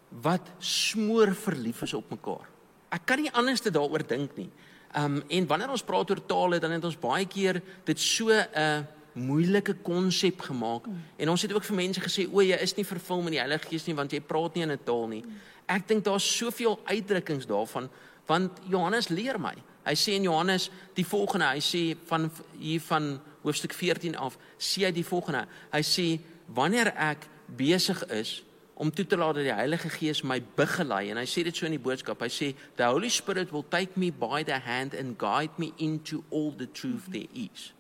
wat 0.09 0.51
smoor 0.59 1.35
verlief 1.35 1.83
is 1.83 1.95
op 1.95 2.11
mekaar. 2.11 2.49
Ek 2.89 3.07
kan 3.07 3.21
nie 3.21 3.33
anders 3.33 3.61
te 3.61 3.71
daaroor 3.71 4.07
dink 4.07 4.37
nie. 4.37 4.51
Um 4.97 5.23
en 5.29 5.47
wanneer 5.47 5.71
ons 5.71 5.85
praat 5.85 6.11
oor 6.11 6.27
tale 6.27 6.61
dan 6.63 6.71
het 6.77 6.85
ons 6.85 6.99
baie 6.99 7.27
keer 7.27 7.63
dit 7.85 8.01
so 8.01 8.31
'n 8.31 8.47
uh, 8.57 8.83
moeilike 9.17 9.75
konsep 9.83 10.41
gemaak. 10.41 10.87
Mm. 10.87 11.03
En 11.17 11.29
ons 11.29 11.43
het 11.43 11.53
ook 11.53 11.65
vir 11.65 11.77
mense 11.77 12.01
gesê 12.01 12.27
o, 12.33 12.41
jy 12.41 12.57
is 12.61 12.77
nie 12.77 12.85
vervul 12.85 13.23
met 13.23 13.33
die 13.33 13.41
Heilige 13.41 13.69
Gees 13.69 13.87
nie 13.87 13.95
want 13.95 14.13
jy 14.13 14.21
praat 14.21 14.55
nie 14.55 14.63
in 14.63 14.73
'n 14.73 14.85
taal 14.85 15.09
nie. 15.09 15.25
Ek 15.67 15.89
dink 15.89 16.05
daar's 16.05 16.37
soveel 16.37 16.79
uitdrukkings 16.85 17.47
daarvan 17.47 17.89
want 18.27 18.53
Johannes 18.69 19.09
leer 19.09 19.39
my. 19.41 19.55
Hy 19.87 19.95
sê 19.95 20.17
in 20.19 20.23
Johannes 20.23 20.71
die 20.95 21.07
volgende, 21.07 21.47
hy 21.47 21.61
sê 21.63 21.97
van 22.07 22.31
hier 22.59 22.81
van 22.81 23.21
hoofstuk 23.43 23.73
14 23.73 24.17
af, 24.17 24.39
sê 24.59 24.85
hy 24.85 24.91
die 24.91 25.07
volgende. 25.07 25.47
Hy 25.73 25.83
sê 25.83 26.21
wanneer 26.47 26.93
ek 26.97 27.29
besig 27.47 28.03
is 28.11 28.43
om 28.76 28.90
toe 28.92 29.06
te 29.09 29.16
laat 29.16 29.38
dat 29.38 29.47
die 29.47 29.54
Heilige 29.56 29.88
Gees 29.88 30.21
my 30.23 30.37
begelei 30.56 31.09
en 31.09 31.16
hy 31.16 31.25
sê 31.28 31.42
dit 31.47 31.56
so 31.56 31.64
in 31.64 31.73
die 31.78 31.83
boodskap. 31.83 32.21
Hy 32.21 32.28
sê 32.33 32.49
the 32.76 32.85
Holy 32.85 33.09
Spirit 33.12 33.52
will 33.54 33.64
take 33.73 33.97
me 33.97 34.11
by 34.12 34.42
the 34.45 34.59
hand 34.66 34.92
and 34.95 35.16
guide 35.16 35.56
me 35.56 35.73
into 35.80 36.21
all 36.28 36.52
the 36.52 36.68
truth 36.76 37.09
there 37.09 37.30
is. 37.33 37.71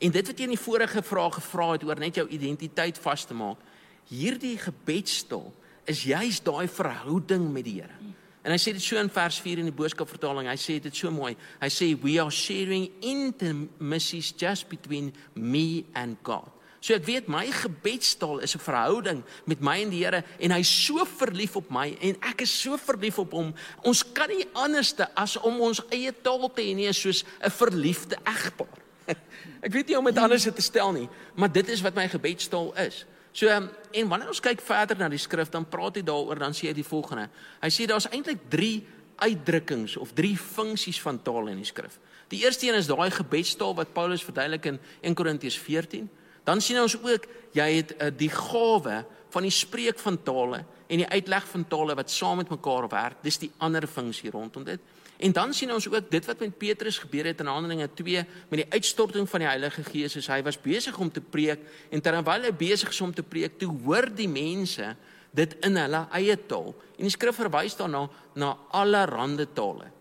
En 0.00 0.14
dit 0.14 0.26
wat 0.26 0.38
jy 0.40 0.48
in 0.48 0.54
die 0.56 0.60
vorige 0.60 1.02
vraag 1.04 1.36
gevra 1.36 1.74
het 1.74 1.84
oor 1.84 2.00
net 2.00 2.16
jou 2.16 2.24
identiteit 2.32 2.96
vas 3.04 3.26
te 3.28 3.36
maak, 3.36 3.60
hierdie 4.08 4.56
gebedsstil 4.58 5.52
is 5.84 6.06
juis 6.08 6.40
daai 6.42 6.66
verhouding 6.70 7.50
met 7.52 7.68
die 7.68 7.76
Here. 7.82 8.12
En 8.42 8.50
hy 8.50 8.58
sê 8.58 8.72
dit 8.74 8.82
so 8.82 8.98
in 8.98 9.12
vers 9.12 9.36
4 9.38 9.60
in 9.62 9.68
die 9.68 9.76
boodskap 9.76 10.08
vertaling. 10.10 10.48
Hy 10.50 10.58
sê 10.58 10.80
dit 10.82 10.96
so 10.96 11.12
mooi. 11.14 11.36
Hy 11.60 11.70
sê 11.70 11.92
we 12.02 12.16
are 12.18 12.32
sharing 12.32 12.88
intimacies 13.04 14.32
just 14.34 14.66
between 14.72 15.12
me 15.36 15.84
and 15.94 16.16
God. 16.26 16.50
So 16.82 16.96
ek 16.98 17.04
weet 17.06 17.28
my 17.30 17.44
gebedstaal 17.46 18.40
is 18.42 18.56
'n 18.56 18.58
verhouding 18.58 19.22
met 19.46 19.60
my 19.60 19.82
en 19.82 19.90
die 19.90 20.02
Here 20.02 20.24
en 20.40 20.50
hy's 20.50 20.68
so 20.86 21.04
verlief 21.04 21.54
op 21.56 21.70
my 21.70 21.96
en 22.00 22.16
ek 22.20 22.42
is 22.42 22.50
so 22.50 22.76
verlief 22.76 23.18
op 23.18 23.30
hom. 23.32 23.54
Ons 23.84 24.02
kan 24.12 24.28
nie 24.28 24.46
anderste 24.52 25.06
as 25.14 25.36
om 25.36 25.60
ons 25.60 25.80
eie 25.90 26.12
taal 26.22 26.50
te 26.50 26.62
hê 26.62 26.74
nie 26.74 26.92
soos 26.92 27.24
'n 27.40 27.50
verliefde 27.50 28.16
egpaar. 28.26 28.82
Ek 29.62 29.72
weet 29.72 29.86
nie 29.86 29.94
hoe 29.94 30.02
om 30.02 30.10
dit 30.10 30.18
anders 30.18 30.42
te 30.42 30.62
stel 30.62 30.92
nie, 30.92 31.08
maar 31.34 31.52
dit 31.52 31.68
is 31.68 31.80
wat 31.82 31.94
my 31.94 32.08
gebedstaal 32.08 32.74
is. 32.78 33.06
So 33.32 33.46
ehm, 33.46 33.68
en 33.92 34.08
wanneer 34.08 34.28
ons 34.28 34.40
kyk 34.40 34.60
verder 34.60 34.96
na 34.98 35.08
die 35.08 35.18
skrif, 35.18 35.50
dan 35.50 35.68
praat 35.68 35.96
hy 35.96 36.02
daaroor, 36.02 36.38
dan 36.38 36.52
sê 36.52 36.68
hy 36.68 36.72
die 36.72 36.86
volgende. 36.86 37.28
Hy 37.62 37.70
sê 37.70 37.86
daar's 37.86 38.08
eintlik 38.10 38.38
3 38.50 38.86
uitdrukkings 39.16 39.96
of 39.96 40.12
3 40.12 40.36
funksies 40.36 41.00
van 41.00 41.22
taal 41.22 41.48
in 41.48 41.56
die 41.56 41.68
skrif. 41.68 41.98
Die 42.28 42.42
eerste 42.42 42.66
een 42.66 42.74
is 42.74 42.86
daai 42.86 43.10
gebedstaal 43.10 43.74
wat 43.74 43.92
Paulus 43.92 44.24
verduidelik 44.24 44.66
in 44.66 44.80
1 45.00 45.14
Korintiërs 45.14 45.58
14. 45.58 46.10
Dan 46.44 46.60
sien 46.60 46.80
ons 46.82 46.96
ook 46.98 47.26
jy 47.54 47.68
het 47.78 47.94
uh, 47.98 48.10
die 48.16 48.30
gawe 48.32 49.02
van 49.32 49.46
die 49.46 49.54
spreek 49.54 50.00
van 50.02 50.18
tale 50.22 50.64
en 50.88 51.00
die 51.00 51.08
uitleg 51.08 51.46
van 51.48 51.64
tale 51.68 51.96
wat 51.96 52.10
saam 52.10 52.42
met 52.42 52.50
mekaar 52.52 52.88
werk. 52.92 53.22
Dis 53.24 53.40
die 53.40 53.52
ander 53.58 53.86
funksie 53.88 54.30
rondom 54.30 54.64
dit. 54.64 54.80
En 55.22 55.32
dan 55.32 55.52
sien 55.54 55.70
ons 55.72 55.86
ook 55.86 56.10
dit 56.10 56.26
wat 56.26 56.40
met 56.42 56.58
Petrus 56.58 56.98
gebeur 56.98 57.28
het 57.30 57.40
in 57.40 57.46
Handelinge 57.46 57.88
2 57.94 58.24
met 58.50 58.62
die 58.64 58.70
uitstorting 58.74 59.28
van 59.30 59.44
die 59.44 59.48
Heilige 59.48 59.84
Gees. 59.86 60.18
Hy 60.26 60.40
was 60.42 60.58
besig 60.60 60.98
om 60.98 61.10
te 61.12 61.22
preek 61.22 61.62
en 61.90 62.02
terwyl 62.02 62.48
hy 62.48 62.52
besig 62.58 62.90
is 62.90 63.00
om 63.00 63.14
te 63.14 63.22
preek, 63.22 63.58
toe 63.60 63.70
hoor 63.84 64.10
die 64.10 64.28
mense 64.28 64.94
dit 65.32 65.54
in 65.64 65.78
hulle 65.78 66.02
eie 66.18 66.36
taal. 66.48 66.72
En 66.98 67.06
die 67.06 67.14
skrif 67.14 67.38
verwys 67.38 67.78
daarna 67.78 68.08
na 68.34 68.56
allerlei 68.74 69.46
tale. 69.54 69.92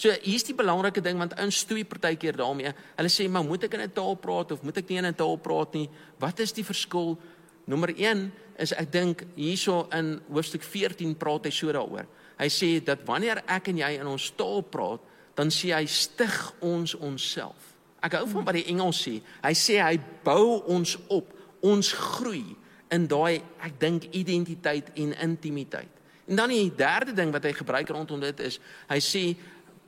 So 0.00 0.12
hier's 0.24 0.46
die 0.48 0.56
belangrike 0.56 1.02
ding 1.04 1.18
want 1.20 1.34
ouens 1.36 1.58
stoei 1.60 1.82
partykeer 1.84 2.38
daarmee. 2.40 2.72
Hulle 2.96 3.10
sê, 3.12 3.28
"Maar 3.28 3.44
moet 3.44 3.64
ek 3.64 3.74
in 3.74 3.80
'n 3.80 3.92
taal 3.92 4.14
praat 4.14 4.52
of 4.52 4.62
moet 4.62 4.78
ek 4.78 4.88
nie 4.88 4.98
in 4.98 5.06
'n 5.06 5.14
taal 5.14 5.36
praat 5.36 5.74
nie? 5.74 5.90
Wat 6.18 6.38
is 6.38 6.52
die 6.52 6.64
verskil?" 6.64 7.18
Nommer 7.66 7.92
1 7.96 8.32
is 8.58 8.72
ek 8.72 8.92
dink 8.92 9.24
hierso 9.36 9.86
in 9.92 10.20
hoofstuk 10.32 10.62
14 10.62 11.14
praat 11.16 11.44
hy 11.44 11.50
so 11.50 11.72
daaroor. 11.72 12.06
Hy 12.38 12.48
sê 12.48 12.84
dat 12.84 13.04
wanneer 13.04 13.42
ek 13.46 13.68
en 13.68 13.76
jy 13.76 13.98
in 14.00 14.06
ons 14.06 14.32
taal 14.36 14.62
praat, 14.62 15.00
dan 15.34 15.48
sê 15.48 15.74
hy 15.74 15.86
stig 15.86 16.52
ons 16.60 16.94
onsself. 16.94 17.76
Ek 18.02 18.12
hou 18.12 18.26
van 18.26 18.44
wat 18.44 18.54
die 18.54 18.66
Engels 18.66 19.06
sê. 19.06 19.20
Hy 19.44 19.52
sê 19.52 19.80
hy 19.82 20.00
bou 20.24 20.62
ons 20.66 20.96
op. 21.08 21.34
Ons 21.60 21.92
groei 21.92 22.56
in 22.90 23.06
daai 23.06 23.42
ek 23.60 23.78
dink 23.78 24.04
identiteit 24.16 24.90
en 24.96 25.12
intimiteit. 25.20 26.00
En 26.30 26.36
dan 26.36 26.48
die 26.48 26.70
derde 26.76 27.12
ding 27.12 27.32
wat 27.34 27.44
hy 27.44 27.52
gebruik 27.52 27.88
rondom 27.90 28.20
dit 28.22 28.40
is, 28.46 28.60
hy 28.88 28.98
sê 29.02 29.22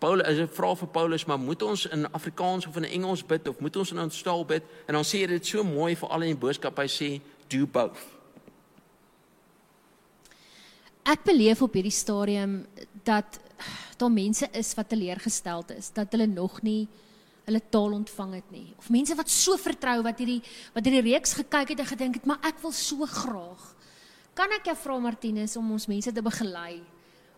Paulus 0.03 0.29
is 0.29 0.39
'n 0.39 0.49
vraag 0.49 0.79
vir 0.79 0.89
Paulus, 0.89 1.25
maar 1.25 1.39
moet 1.39 1.63
ons 1.63 1.87
in 1.87 2.13
Afrikaans 2.13 2.67
of 2.67 2.77
in 2.77 2.85
Engels 2.85 3.27
bid 3.27 3.49
of 3.49 3.61
moet 3.61 3.77
ons 3.77 3.91
in 3.91 3.99
ons 3.99 4.23
taal 4.23 4.45
bid? 4.45 4.63
En 4.87 4.95
dan 4.95 5.05
sê 5.05 5.19
hy 5.23 5.27
dit 5.27 5.47
so 5.47 5.65
mooi 5.65 5.97
vir 5.97 6.09
al 6.09 6.23
in 6.23 6.35
die 6.35 6.41
boodskap. 6.47 6.77
Hy 6.79 6.89
sê 6.89 7.21
do 7.49 7.67
both. 7.67 7.99
Ek 11.03 11.23
beleef 11.25 11.63
op 11.63 11.73
hierdie 11.73 11.93
stadium 11.95 12.67
dat 13.05 13.39
daar 13.97 14.11
mense 14.11 14.49
is 14.53 14.75
wat 14.75 14.89
teleurgesteld 14.89 15.71
is 15.71 15.91
dat 15.91 16.11
hulle 16.11 16.27
nog 16.27 16.63
nie 16.63 16.89
hulle 17.45 17.61
taal 17.71 17.93
ontvang 17.93 18.35
het 18.35 18.51
nie. 18.51 18.75
Of 18.79 18.91
mense 18.91 19.15
wat 19.15 19.31
so 19.31 19.57
vertrou 19.57 20.03
wat 20.03 20.19
hierdie 20.19 20.43
wat 20.75 20.85
hierdie 20.85 21.13
reeks 21.13 21.33
gekyk 21.33 21.69
het 21.69 21.79
en 21.79 21.87
gedink 21.87 22.15
het, 22.15 22.27
maar 22.27 22.43
ek 22.43 22.59
wil 22.63 22.73
so 22.73 23.07
graag. 23.07 23.75
Kan 24.35 24.51
ek 24.51 24.65
jou 24.65 24.77
vra 24.77 24.99
Martinus 24.99 25.57
om 25.57 25.73
ons 25.73 25.87
mense 25.87 26.13
te 26.13 26.23
begelei? 26.23 26.83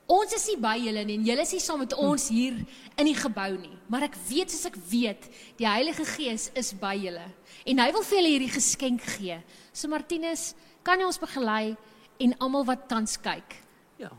Ons 0.06 0.34
is 0.36 0.46
nie 0.48 0.60
by 0.60 0.76
julle 0.76 1.04
nie 1.04 1.14
en 1.16 1.24
julle 1.24 1.42
is 1.42 1.52
nie 1.52 1.60
saam 1.60 1.78
met 1.78 1.94
ons 1.94 2.28
hier 2.28 2.58
in 2.98 3.06
die 3.06 3.16
gebou 3.16 3.56
nie, 3.56 3.72
maar 3.88 4.02
ek 4.02 4.16
weet 4.28 4.50
soos 4.50 4.66
ek 4.66 4.76
weet, 4.90 5.30
die 5.56 5.66
Heilige 5.66 6.04
Gees 6.04 6.50
is 6.54 6.74
by 6.76 6.94
julle 6.94 7.24
en 7.64 7.78
hy 7.78 7.92
wil 7.92 8.02
vir 8.02 8.18
julle 8.18 8.32
hierdie 8.34 8.52
geskenk 8.52 9.00
gee. 9.16 9.40
So 9.72 9.88
Martinus, 9.88 10.54
kan 10.84 11.00
jy 11.00 11.06
ons 11.06 11.18
begelei? 11.18 11.76
en 12.16 12.36
almal 12.38 12.66
wat 12.68 12.88
tans 12.88 13.16
kyk. 13.20 13.56
Ja. 14.00 14.10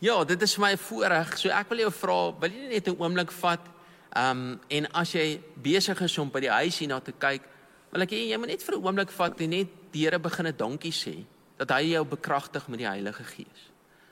Ja, 0.00 0.16
dit 0.24 0.42
is 0.42 0.54
vir 0.54 0.62
my 0.62 0.72
'n 0.72 0.78
voorreg. 0.78 1.38
So 1.38 1.48
ek 1.48 1.68
wil 1.68 1.78
jou 1.78 1.90
vra, 1.92 2.40
wil 2.40 2.50
jy 2.50 2.68
net 2.68 2.88
'n 2.88 2.96
oomblik 2.98 3.32
vat? 3.32 3.60
Ehm 4.16 4.30
um, 4.30 4.60
en 4.68 4.92
as 4.92 5.12
jy 5.12 5.40
besig 5.54 6.00
is 6.00 6.18
om 6.18 6.30
by 6.30 6.40
die 6.40 6.50
huis 6.50 6.78
hier 6.78 6.88
na 6.88 7.00
te 7.00 7.12
kyk, 7.12 7.42
wil 7.92 8.02
ek 8.02 8.10
hê 8.10 8.30
jy 8.30 8.36
moet 8.38 8.48
net 8.48 8.62
vir 8.62 8.76
'n 8.76 8.84
oomblik 8.84 9.10
vat 9.10 9.40
en 9.40 9.50
net 9.50 9.68
die 9.92 10.04
Here 10.04 10.18
begin 10.18 10.46
'n 10.46 10.56
dankie 10.56 10.92
sê 10.92 11.24
dat 11.58 11.70
hy 11.70 11.92
jou 11.92 12.04
bekragtig 12.04 12.68
met 12.68 12.78
die 12.78 12.88
Heilige 12.88 13.24
Gees. 13.24 13.69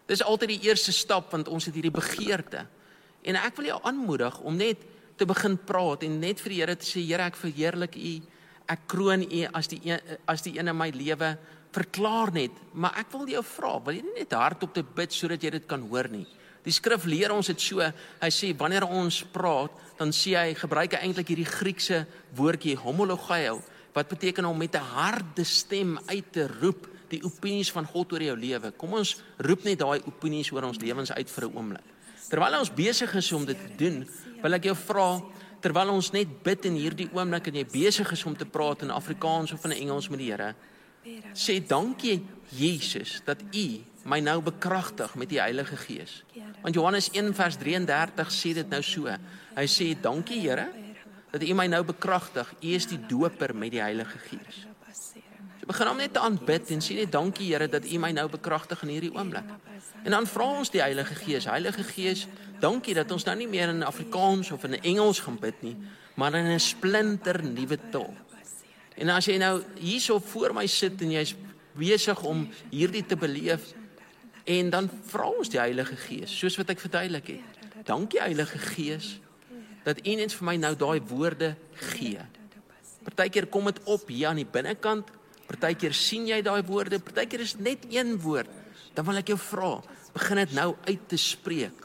Dis 0.08 0.24
altyd 0.24 0.54
die 0.56 0.68
eerste 0.70 0.92
stap 0.96 1.32
want 1.34 1.50
ons 1.52 1.68
het 1.68 1.76
hierdie 1.76 1.92
begeerte. 1.92 2.64
En 3.22 3.36
ek 3.36 3.58
wil 3.58 3.70
jou 3.72 3.78
aanmoedig 3.84 4.40
om 4.40 4.56
net 4.56 4.84
te 5.18 5.26
begin 5.28 5.58
praat 5.68 6.06
en 6.06 6.18
net 6.22 6.40
vir 6.40 6.54
die 6.54 6.60
Here 6.62 6.76
te 6.78 6.86
sê, 6.86 7.02
Here, 7.04 7.28
ek 7.28 7.36
verheerlik 7.36 7.98
U. 7.98 8.14
Ek 8.68 8.84
kroon 8.88 9.24
U 9.24 9.44
as 9.56 9.68
die 9.68 9.80
een, 9.84 10.18
as 10.28 10.44
die 10.44 10.56
een 10.56 10.70
in 10.70 10.76
my 10.76 10.90
lewe 10.94 11.34
verklaar 11.74 12.32
net, 12.32 12.54
maar 12.72 12.96
ek 13.00 13.10
wil 13.12 13.28
jou 13.28 13.42
vra, 13.44 13.74
wil 13.84 13.96
jy 13.98 14.04
nie 14.06 14.22
net 14.22 14.32
hardop 14.32 14.72
te 14.74 14.82
bid 14.82 15.12
sodat 15.12 15.42
jy 15.44 15.52
dit 15.58 15.66
kan 15.68 15.82
hoor 15.90 16.08
nie? 16.12 16.24
Die 16.64 16.74
skrif 16.74 17.04
leer 17.08 17.32
ons 17.32 17.48
dit 17.52 17.60
so. 17.62 17.84
Hy 18.20 18.30
sê 18.34 18.50
wanneer 18.56 18.86
ons 18.88 19.22
praat, 19.32 19.72
dan 20.00 20.12
sê 20.12 20.34
hy 20.36 20.54
gebruik 20.58 20.96
hy 20.96 21.06
eintlik 21.06 21.32
hierdie 21.32 21.48
Griekse 21.48 22.02
woordjie 22.36 22.76
homologeo 22.80 23.60
wat 23.94 24.10
beteken 24.10 24.46
om 24.46 24.58
met 24.58 24.76
'n 24.76 24.90
harde 24.94 25.44
stem 25.44 25.98
uit 26.06 26.32
te 26.32 26.46
roep 26.60 26.86
die 27.10 27.22
opinies 27.24 27.70
van 27.72 27.86
God 27.86 28.12
oor 28.12 28.22
jou 28.22 28.36
lewe. 28.36 28.72
Kom 28.76 28.92
ons 28.98 29.16
roep 29.38 29.64
net 29.64 29.78
daai 29.78 30.00
opinies 30.06 30.52
oor 30.52 30.68
ons 30.68 30.80
lewens 30.80 31.12
uit 31.12 31.30
vir 31.30 31.44
'n 31.48 31.56
oomblik. 31.56 31.86
Terwyl 32.28 32.58
ons 32.58 32.74
besig 32.74 33.14
is 33.14 33.32
om 33.32 33.44
dit 33.44 33.56
te 33.56 33.76
doen, 33.76 34.08
wil 34.42 34.54
ek 34.54 34.64
jou 34.64 34.76
vra 34.76 35.22
terwyl 35.60 35.90
ons 35.90 36.12
net 36.14 36.30
bid 36.44 36.64
in 36.64 36.78
hierdie 36.78 37.08
oomblik 37.14 37.50
en 37.50 37.54
jy 37.54 37.66
besig 37.72 38.12
is 38.12 38.24
om 38.28 38.36
te 38.36 38.46
praat 38.46 38.84
in 38.86 38.94
Afrikaans 38.94 39.52
of 39.52 39.64
in 39.64 39.72
Engels 39.72 40.08
met 40.08 40.22
die 40.22 40.30
Here, 40.30 40.54
sê 41.34 41.58
dankie 41.64 42.20
Jesus 42.54 43.22
dat 43.26 43.42
U 43.42 43.66
my 44.08 44.20
nou 44.24 44.38
bekragtig 44.44 45.14
met 45.20 45.28
die 45.32 45.40
Heilige 45.40 45.76
Gees. 45.76 46.22
Want 46.62 46.74
Johannes 46.74 47.10
1 47.12 47.34
vers 47.34 47.58
33 47.60 48.32
sê 48.32 48.54
dit 48.54 48.70
nou 48.70 48.82
so. 48.82 49.08
Hy 49.56 49.66
sê 49.66 49.92
dankie 50.00 50.40
Here 50.44 50.68
dat 51.32 51.44
U 51.44 51.54
my 51.54 51.66
nou 51.68 51.82
bekragtig. 51.84 52.54
U 52.62 52.74
is 52.78 52.88
die 52.88 53.00
doper 53.08 53.54
met 53.56 53.74
die 53.74 53.82
Heilige 53.82 54.20
Gees. 54.30 54.67
Begin 55.68 55.90
hom 55.90 55.98
net 56.00 56.14
te 56.16 56.20
aanbid 56.24 56.70
en 56.72 56.80
sê 56.80 56.94
net 56.96 57.10
dankie 57.12 57.50
Here 57.50 57.66
dat 57.68 57.84
U 57.84 57.98
my 58.00 58.08
nou 58.16 58.24
bekragtig 58.32 58.80
in 58.86 58.92
hierdie 58.94 59.10
oomblik. 59.12 59.50
En 60.04 60.14
dan 60.16 60.28
vra 60.28 60.46
ons 60.62 60.70
die 60.72 60.80
Heilige 60.80 61.16
Gees, 61.18 61.44
Heilige 61.44 61.84
Gees, 61.84 62.24
dankie 62.62 62.94
dat 62.96 63.10
ons 63.12 63.26
nou 63.28 63.34
nie 63.36 63.48
meer 63.50 63.68
in 63.68 63.84
Afrikaans 63.84 64.48
of 64.54 64.64
in 64.64 64.78
Engels 64.80 65.20
gaan 65.26 65.36
bid 65.40 65.60
nie, 65.62 65.76
maar 66.16 66.34
in 66.34 66.48
'n 66.54 66.60
splinter 66.60 67.42
nuwe 67.44 67.78
taal. 67.92 68.14
En 68.96 69.08
as 69.08 69.26
jy 69.26 69.36
nou 69.36 69.62
hierso 69.76 70.18
voor 70.18 70.54
my 70.54 70.66
sit 70.66 71.02
en 71.02 71.10
jy's 71.10 71.34
besig 71.76 72.22
om 72.24 72.48
hierdie 72.70 73.06
te 73.06 73.16
beleef 73.16 73.74
en 74.44 74.70
dan 74.70 74.90
vra 75.06 75.28
ons 75.28 75.48
die 75.48 75.60
Heilige 75.60 75.96
Gees, 75.96 76.38
soos 76.38 76.56
wat 76.56 76.70
ek 76.70 76.80
verduidelik 76.80 77.26
het. 77.26 77.84
Dankie 77.84 78.20
Heilige 78.20 78.58
Gees 78.58 79.20
dat 79.84 80.00
U 80.06 80.14
net 80.14 80.32
vir 80.32 80.46
my 80.46 80.56
nou 80.56 80.74
daai 80.76 81.00
woorde 81.00 81.56
gee. 81.74 82.20
Partykeer 83.04 83.46
kom 83.46 83.64
dit 83.64 83.78
op 83.84 84.08
hier 84.08 84.28
aan 84.28 84.36
die 84.36 84.48
binnekant, 84.48 85.17
partykeer 85.48 85.94
sien 85.96 86.28
jy 86.28 86.40
daai 86.44 86.62
woorde, 86.68 87.00
partykeer 87.02 87.44
is 87.44 87.56
net 87.58 87.86
een 87.90 88.16
woord. 88.20 88.50
Dan 88.94 89.06
wil 89.08 89.20
ek 89.20 89.32
jou 89.32 89.38
vra, 89.40 89.76
begin 90.14 90.42
dit 90.42 90.56
nou 90.56 90.72
uit 90.88 91.08
te 91.08 91.18
spreek. 91.20 91.84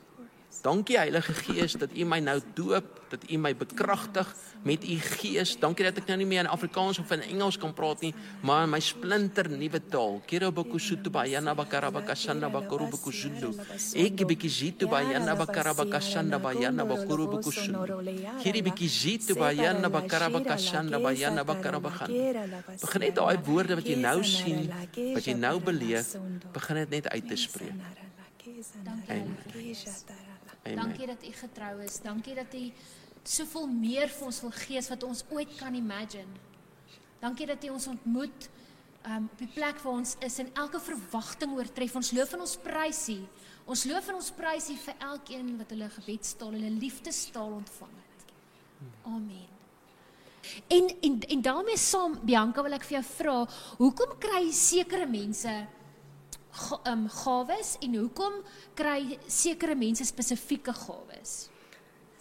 Dankie 0.64 0.98
Heilige 0.98 1.36
Gees 1.44 1.76
dat 1.80 1.92
U 1.96 2.06
my 2.08 2.22
nou 2.24 2.38
doop, 2.56 3.03
dat 3.14 3.24
U 3.30 3.38
my 3.38 3.54
bekragtig 3.56 4.30
met 4.64 4.84
U 4.84 4.98
Gees. 4.98 5.56
Dankie 5.60 5.86
dat 5.86 6.00
ek 6.02 6.10
nou 6.12 6.18
nie 6.22 6.28
meer 6.28 6.44
in 6.46 6.52
Afrikaans 6.52 7.00
of 7.02 7.12
in 7.16 7.24
Engels 7.30 7.58
kan 7.62 7.74
praat 7.76 8.02
nie, 8.06 8.14
maar 8.42 8.66
in 8.66 8.74
my 8.74 8.80
splinter 8.84 9.50
nuwe 9.52 9.82
taal. 9.94 10.22
Kirobokusutu 10.30 11.12
bayana 11.14 11.56
bakarabakasanda 11.58 12.50
bakorubokusundu. 12.54 13.54
Ek 14.00 14.26
bikizitu 14.28 14.90
bayana 14.92 15.36
bakarabakasanda 15.40 16.40
bayana 16.44 16.88
bakorubokusundu. 16.90 18.00
Kiribikizitu 18.44 19.38
bayana 19.40 19.92
bakarabakasanda 19.94 21.02
bayana 21.04 21.44
bakarabakan. 21.44 22.10
Begin 22.82 23.06
net 23.08 23.16
daai 23.20 23.38
woorde 23.46 23.78
wat 23.80 23.88
jy 23.88 24.00
nou 24.00 24.20
sien, 24.24 24.66
wat 25.14 25.28
jy 25.28 25.36
nou 25.38 25.60
beleef, 25.60 26.16
begin 26.54 26.84
dit 26.84 26.98
net 27.00 27.12
uit 27.14 27.28
te 27.28 27.38
spreek. 27.38 28.02
Dankie. 28.84 29.78
Amen. 30.64 30.76
Dankie 30.76 31.08
dat 31.08 31.24
u 31.28 31.32
getrou 31.32 31.82
is. 31.84 32.00
Dankie 32.02 32.36
dat 32.36 32.54
u 32.54 32.72
soveel 33.24 33.68
meer 33.72 34.12
vir 34.12 34.28
ons 34.28 34.42
wil 34.44 34.54
gee 34.64 34.78
as 34.78 34.90
wat 34.92 35.04
ons 35.08 35.24
ooit 35.32 35.56
kan 35.60 35.76
imagine. 35.76 36.42
Dankie 37.22 37.48
dat 37.48 37.64
u 37.64 37.70
ons 37.70 37.88
ontmoet 37.88 38.50
um, 39.08 39.30
op 39.32 39.40
die 39.40 39.52
plek 39.56 39.80
waar 39.84 40.00
ons 40.02 40.16
is 40.20 40.40
en 40.44 40.52
elke 40.60 40.82
verwagting 40.84 41.56
oortref. 41.56 41.96
Ons 41.96 42.12
loof 42.16 42.34
en 42.36 42.44
ons 42.44 42.58
prys 42.66 43.04
u. 43.14 43.20
Ons 43.64 43.86
loof 43.88 44.10
en 44.12 44.20
ons 44.20 44.32
prys 44.36 44.68
u 44.74 44.76
vir 44.86 45.06
elkeen 45.08 45.54
wat 45.60 45.72
hulle 45.72 45.88
gebedstaal, 45.94 46.52
hulle 46.58 46.74
liefdestaal 46.82 47.56
ontvang 47.62 47.94
het. 47.96 48.34
Amen. 49.08 49.50
En 50.68 50.90
en 51.02 51.22
en 51.22 51.42
daarmee 51.42 51.80
saam 51.80 52.18
Bianca 52.26 52.64
wil 52.66 52.76
ek 52.76 52.84
vir 52.90 52.98
jou 52.98 53.06
vra, 53.14 53.38
hoekom 53.80 54.18
kry 54.20 54.44
sekere 54.52 55.08
mense 55.08 55.54
um 56.92 57.08
gawes 57.24 57.78
en 57.82 57.96
hoekom 58.02 58.36
kry 58.76 59.18
sekere 59.32 59.76
mense 59.80 60.06
spesifieke 60.06 60.76
gawes? 60.84 61.53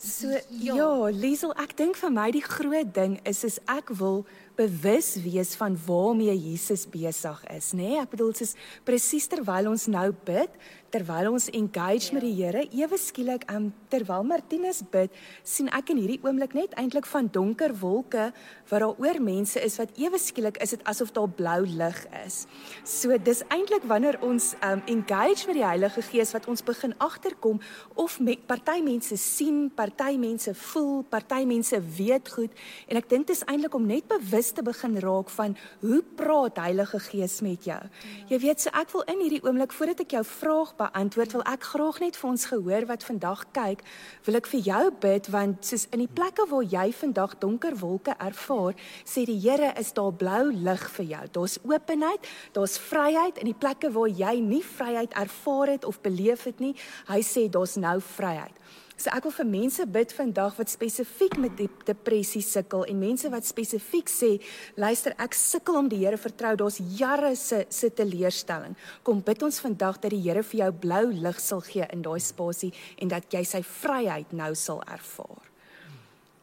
So 0.03 0.27
ja, 0.51 0.75
ja 0.75 1.11
Liesel, 1.15 1.53
ek 1.63 1.77
dink 1.79 1.99
vir 2.01 2.11
my 2.11 2.31
die 2.35 2.43
groot 2.43 2.91
ding 2.95 3.21
is 3.29 3.45
is 3.47 3.61
ek 3.71 3.93
wil 4.01 4.25
bewus 4.59 5.15
wees 5.23 5.55
van 5.57 5.77
waarmee 5.87 6.35
Jesus 6.35 6.85
besig 6.91 7.39
is, 7.55 7.71
nê? 7.71 7.93
Nee? 7.95 8.01
Ek 8.03 8.11
bedoel, 8.11 8.33
dis 8.35 8.57
presies 8.87 9.31
terwyl 9.31 9.71
ons 9.71 9.87
nou 9.87 10.09
bid, 10.27 10.59
terwyl 10.93 11.31
ons 11.33 11.49
engage 11.57 12.11
ja. 12.11 12.17
met 12.17 12.25
die 12.27 12.35
Here, 12.37 12.65
ewe 12.77 12.99
skielik 13.01 13.47
um 13.53 13.71
terwyl 13.93 14.25
Martinus 14.27 14.83
bid, 14.93 15.13
sien 15.45 15.71
ek 15.73 15.93
in 15.93 16.01
hierdie 16.03 16.21
oomblik 16.25 16.55
net 16.57 16.75
eintlik 16.81 17.07
van 17.09 17.29
donker 17.33 17.73
wolke 17.81 18.31
wat 18.71 18.85
daar 18.85 19.01
oor 19.01 19.21
mense 19.23 19.61
is 19.61 19.79
wat 19.81 19.93
ewe 20.01 20.21
skielik 20.21 20.59
is 20.65 20.75
dit 20.77 20.85
asof 20.89 21.13
daar 21.17 21.29
blou 21.29 21.61
lig 21.67 22.01
is. 22.23 22.43
So 22.89 23.17
dis 23.17 23.43
eintlik 23.53 23.87
wanneer 23.89 24.19
ons 24.25 24.53
um 24.65 24.83
engage 24.91 25.49
met 25.49 25.59
die 25.61 25.67
Heilige 25.67 26.05
Gees 26.05 26.35
wat 26.37 26.49
ons 26.51 26.65
begin 26.67 26.95
agterkom 27.01 27.61
of 28.01 28.19
met 28.21 28.45
party 28.49 28.81
mense 28.85 29.17
sien, 29.21 29.67
party 29.73 30.17
mense 30.21 30.55
voel, 30.69 31.03
party 31.09 31.43
mense 31.49 31.81
weet 31.97 32.33
goed 32.37 32.63
en 32.89 33.01
ek 33.01 33.09
dink 33.09 33.29
dit 33.31 33.37
is 33.37 33.45
eintlik 33.49 33.77
om 33.79 33.87
net 33.89 34.09
bewus 34.11 34.53
te 34.53 34.65
begin 34.67 34.99
raak 35.01 35.33
van 35.33 35.57
hoe 35.81 36.03
praat 36.19 36.61
Heilige 36.63 37.01
Gees 37.09 37.41
met 37.45 37.65
jou. 37.65 37.81
Jy 38.29 38.39
weet, 38.43 38.65
so 38.65 38.73
ek 38.77 38.93
wil 38.93 39.07
in 39.09 39.25
hierdie 39.25 39.43
oomblik 39.45 39.73
voordat 39.77 40.05
ek 40.05 40.17
jou 40.19 40.25
vraag 40.27 40.75
beantwoord, 40.83 41.37
wil 41.37 41.45
ek 41.49 41.69
graag 41.73 42.01
net 42.03 42.19
vir 42.19 42.31
ons 42.31 42.47
gehoor 42.51 42.87
wat 42.91 43.07
vandag 43.07 43.45
kyk, 43.57 43.83
wil 44.27 44.39
ek 44.39 44.51
vir 44.53 44.65
jou 44.67 44.83
bid 45.05 45.31
want 45.33 45.67
soos 45.67 45.87
in 45.95 46.03
die 46.05 46.11
plekke 46.11 46.47
waar 46.51 46.67
jy 46.67 46.87
vandag 46.99 47.37
donker 47.43 47.77
wolke 47.81 48.17
ervaar, 48.19 48.77
sê 49.07 49.25
die 49.29 49.39
Here 49.43 49.73
is 49.81 49.93
daar 49.97 50.13
blou 50.15 50.53
lig 50.53 50.85
vir 50.97 51.07
jou. 51.15 51.25
Daar's 51.39 51.59
openheid, 51.67 52.29
daar's 52.55 52.79
vryheid 52.79 53.39
in 53.43 53.51
die 53.51 53.59
plekke 53.59 53.91
waar 53.95 54.11
jy 54.11 54.37
nie 54.43 54.63
vryheid 54.63 55.15
ervaar 55.19 55.75
het 55.77 55.85
of 55.89 56.01
beleef 56.03 56.47
het 56.51 56.63
nie. 56.63 56.75
Hy 57.11 57.21
sê 57.27 57.49
daar's 57.51 57.79
nou 57.81 57.99
vryheid. 58.13 58.55
So 59.03 59.11
ek 59.11 59.25
wil 59.27 59.33
vir 59.35 59.49
mense 59.51 59.85
bid 59.91 60.13
vandag 60.15 60.59
wat 60.61 60.71
spesifiek 60.71 61.35
met 61.43 61.57
die 61.59 61.67
depressie 61.89 62.43
sukkel 62.47 62.85
en 62.87 63.01
mense 63.03 63.27
wat 63.33 63.49
spesifiek 63.49 64.07
sê, 64.07 64.37
luister, 64.79 65.17
ek 65.19 65.35
sukkel 65.35 65.81
om 65.81 65.89
die 65.91 65.99
Here 66.05 66.19
vertrou, 66.21 66.53
daar's 66.61 66.79
jare 67.01 67.33
se 67.35 67.65
se 67.67 67.91
teleurstelling. 67.91 68.77
Kom 69.03 69.25
bid 69.27 69.43
ons 69.43 69.59
vandag 69.65 69.99
dat 70.05 70.15
die 70.15 70.23
Here 70.23 70.45
vir 70.47 70.61
jou 70.61 70.71
blou 70.85 71.03
lig 71.25 71.41
sal 71.43 71.65
gee 71.67 71.89
in 71.91 72.07
daai 72.07 72.21
spasie 72.23 72.71
en 73.03 73.11
dat 73.11 73.27
jy 73.35 73.43
sy 73.43 73.65
vryheid 73.67 74.31
nou 74.39 74.53
sal 74.55 74.85
ervaar. 74.87 75.51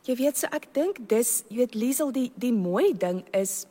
Jy 0.09 0.17
weet 0.19 0.43
so 0.43 0.51
ek 0.51 0.67
dink 0.75 0.99
dis 1.07 1.45
jy 1.47 1.61
weet 1.61 1.79
Liesel 1.79 2.11
die 2.11 2.27
die 2.35 2.55
mooi 2.55 2.91
ding 2.91 3.23
is 3.31 3.61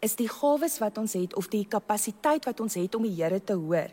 is 0.00 0.14
die 0.18 0.28
gawes 0.30 0.78
wat 0.78 0.98
ons 0.98 1.12
het 1.18 1.34
of 1.34 1.48
die 1.50 1.64
kapasiteit 1.66 2.44
wat 2.46 2.60
ons 2.60 2.76
het 2.78 2.94
om 2.94 3.02
die 3.02 3.16
Here 3.18 3.40
te 3.42 3.56
hoor 3.58 3.90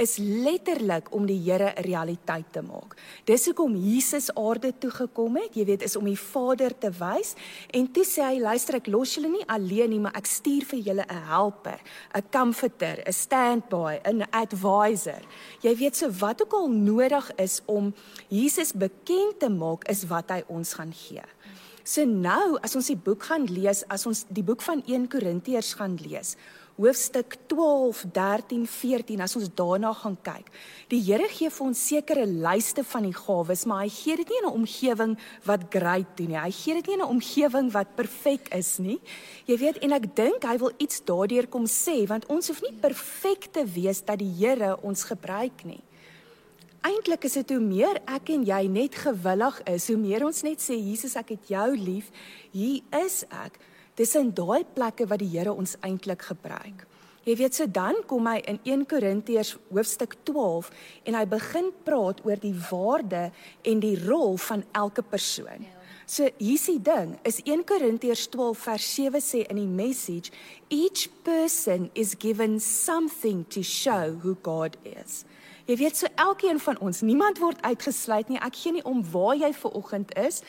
is 0.00 0.16
letterlik 0.18 1.12
om 1.14 1.26
die 1.26 1.38
Here 1.38 1.72
'n 1.76 1.82
realiteit 1.82 2.52
te 2.52 2.62
maak. 2.62 2.96
Dis 3.24 3.46
hoekom 3.46 3.76
Jesus 3.76 4.34
aarde 4.34 4.72
toe 4.78 4.90
gekom 4.90 5.36
het, 5.36 5.54
jy 5.54 5.64
weet, 5.64 5.82
is 5.82 5.96
om 5.96 6.04
die 6.04 6.18
Vader 6.18 6.78
te 6.78 6.90
wys 6.90 7.34
en 7.70 7.92
toe 7.92 8.04
sê 8.04 8.22
hy, 8.22 8.40
luister 8.40 8.74
ek 8.74 8.86
los 8.86 9.14
julle 9.14 9.28
nie 9.28 9.46
alleen 9.46 9.90
nie, 9.90 10.00
maar 10.00 10.16
ek 10.16 10.26
stuur 10.26 10.64
vir 10.64 10.78
julle 10.78 11.04
'n 11.08 11.22
helper, 11.28 11.80
'n 12.14 12.22
comforter, 12.30 13.02
'n 13.06 13.12
standby, 13.12 14.00
'n 14.04 14.22
advisor. 14.30 15.22
Jy 15.62 15.76
weet 15.76 15.96
so 15.96 16.10
wat 16.10 16.42
ook 16.42 16.52
al 16.52 16.68
nodig 16.68 17.30
is 17.36 17.62
om 17.66 17.94
Jesus 18.28 18.72
bekend 18.72 19.38
te 19.38 19.48
maak 19.48 19.88
is 19.88 20.04
wat 20.06 20.30
hy 20.30 20.42
ons 20.48 20.74
gaan 20.74 20.92
gee. 20.92 21.22
So 21.84 22.06
nou 22.08 22.56
as 22.64 22.72
ons 22.78 22.86
die 22.88 22.96
boek 22.96 23.26
gaan 23.28 23.42
lees, 23.44 23.82
as 23.92 24.06
ons 24.08 24.22
die 24.32 24.42
boek 24.46 24.62
van 24.64 24.80
1 24.88 25.02
Korintiërs 25.12 25.74
gaan 25.76 25.98
lees, 26.00 26.30
hoofstuk 26.78 27.36
12, 27.52 28.00
13, 28.16 28.62
14 28.72 29.20
as 29.20 29.36
ons 29.36 29.50
daarna 29.52 29.90
gaan 29.98 30.16
kyk. 30.24 30.48
Die 30.88 31.02
Here 31.04 31.28
gee 31.28 31.52
vir 31.52 31.66
ons 31.66 31.82
sekere 31.90 32.24
lyste 32.24 32.86
van 32.88 33.04
die 33.04 33.12
gawes, 33.12 33.66
maar 33.68 33.84
hy 33.84 33.92
gee 33.92 34.16
dit 34.16 34.32
nie 34.32 34.40
in 34.40 34.48
'n 34.48 34.56
omgewing 34.62 35.16
wat 35.44 35.68
great 35.70 36.16
doen 36.16 36.32
nie. 36.32 36.40
Hy 36.40 36.50
gee 36.50 36.74
dit 36.74 36.86
nie 36.86 36.94
in 36.94 37.02
'n 37.02 37.14
omgewing 37.20 37.70
wat 37.72 37.94
perfek 37.96 38.48
is 38.54 38.78
nie. 38.78 38.98
Jy 39.46 39.56
weet 39.58 39.78
en 39.84 39.92
ek 39.92 40.16
dink 40.16 40.42
hy 40.42 40.56
wil 40.56 40.72
iets 40.78 41.04
daardeur 41.04 41.46
kom 41.46 41.66
sê 41.66 42.08
want 42.08 42.26
ons 42.26 42.48
hoef 42.48 42.62
nie 42.62 42.80
perfek 42.80 43.52
te 43.52 43.64
wees 43.64 44.00
dat 44.00 44.18
die 44.18 44.32
Here 44.32 44.78
ons 44.82 45.04
gebruik 45.04 45.64
nie 45.64 45.82
eintlik 46.84 47.24
is 47.24 47.38
dit 47.40 47.54
hoe 47.54 47.62
meer 47.62 48.00
ek 48.10 48.30
en 48.34 48.44
jy 48.44 48.62
net 48.68 48.96
gewillig 49.06 49.60
is, 49.72 49.88
hoe 49.88 50.00
meer 50.00 50.24
ons 50.26 50.42
net 50.44 50.60
sê 50.60 50.76
Jesus, 50.76 51.16
ek 51.16 51.34
het 51.36 51.52
jou 51.54 51.68
lief, 51.78 52.10
hier 52.52 52.82
is 53.04 53.22
ek. 53.32 53.56
Dis 53.96 54.16
in 54.18 54.32
daai 54.34 54.66
plekke 54.74 55.06
wat 55.08 55.22
die 55.22 55.30
Here 55.30 55.54
ons 55.54 55.76
eintlik 55.86 56.26
gebruik. 56.32 56.84
Jy 57.24 57.36
weet 57.40 57.56
so 57.56 57.64
dan 57.70 58.02
kom 58.08 58.26
hy 58.28 58.40
in 58.50 58.58
1 58.68 58.82
Korintiërs 58.90 59.54
hoofstuk 59.70 60.18
12 60.28 60.68
en 61.08 61.16
hy 61.16 61.22
begin 61.30 61.70
praat 61.86 62.20
oor 62.26 62.40
die 62.42 62.56
waarde 62.66 63.30
en 63.64 63.80
die 63.80 63.96
rol 64.02 64.36
van 64.44 64.66
elke 64.76 65.00
persoon. 65.00 65.64
So 66.04 66.28
hier's 66.36 66.66
die 66.68 66.82
ding, 66.84 67.14
is 67.24 67.40
1 67.46 67.64
Korintiërs 67.64 68.26
12 68.34 68.66
vers 68.66 68.88
7 68.98 69.24
sê 69.24 69.40
in 69.48 69.62
die 69.62 69.70
message, 69.70 70.34
each 70.68 71.08
person 71.24 71.88
is 71.94 72.12
given 72.20 72.58
something 72.60 73.46
to 73.48 73.62
show 73.64 74.18
who 74.20 74.36
God 74.42 74.76
is. 74.84 75.24
Jy 75.64 75.76
weet 75.80 75.96
so 75.96 76.08
elkeen 76.20 76.58
van 76.60 76.76
ons, 76.84 77.00
niemand 77.00 77.38
word 77.40 77.62
uitgesluit 77.64 78.28
nie. 78.28 78.40
Ek 78.44 78.56
gee 78.60 78.74
nie 78.76 78.84
om 78.84 79.00
waar 79.14 79.32
jy 79.40 79.48
ver 79.56 79.72
oggend 79.78 80.12
is. 80.20 80.42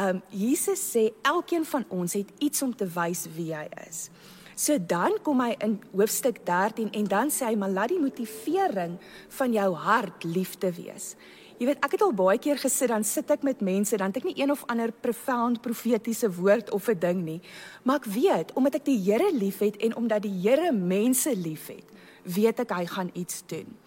Um 0.00 0.22
Jesus 0.32 0.80
sê 0.94 1.10
elkeen 1.20 1.66
van 1.68 1.84
ons 1.92 2.16
het 2.16 2.30
iets 2.40 2.64
om 2.64 2.72
te 2.72 2.88
wys 2.88 3.26
wie 3.36 3.52
hy 3.52 3.66
is. 3.84 4.08
So 4.56 4.78
dan 4.78 5.18
kom 5.26 5.42
hy 5.44 5.52
in 5.66 5.76
hoofstuk 5.92 6.40
13 6.48 6.94
en 6.96 7.10
dan 7.12 7.32
sê 7.34 7.50
hy 7.50 7.58
maar 7.60 7.74
laat 7.74 7.92
die 7.92 8.00
motivering 8.00 8.96
van 9.36 9.52
jou 9.52 9.68
hart 9.84 10.24
liefde 10.24 10.72
wees. 10.72 11.12
Jy 11.60 11.68
weet, 11.68 11.84
ek 11.84 11.98
het 11.98 12.02
al 12.02 12.16
baie 12.16 12.40
keer 12.42 12.58
gesit 12.58 12.90
dan 12.90 13.04
sit 13.06 13.28
ek 13.30 13.44
met 13.46 13.60
mense 13.62 14.00
dan 14.00 14.10
het 14.10 14.22
ek 14.22 14.32
nie 14.32 14.38
een 14.40 14.50
of 14.50 14.64
ander 14.72 14.90
profound 14.90 15.60
profetiese 15.62 16.32
woord 16.40 16.72
of 16.72 16.88
'n 16.88 16.98
ding 16.98 17.20
nie. 17.22 17.40
Maar 17.84 18.00
ek 18.00 18.08
weet, 18.16 18.52
omdat 18.56 18.74
ek 18.80 18.84
die 18.84 18.98
Here 18.98 19.30
liefhet 19.32 19.76
en 19.76 19.96
omdat 19.96 20.22
die 20.22 20.40
Here 20.40 20.72
mense 20.72 21.36
liefhet, 21.36 21.84
weet 22.24 22.60
ek 22.60 22.70
hy 22.70 22.86
gaan 22.86 23.10
iets 23.12 23.42
doen. 23.46 23.83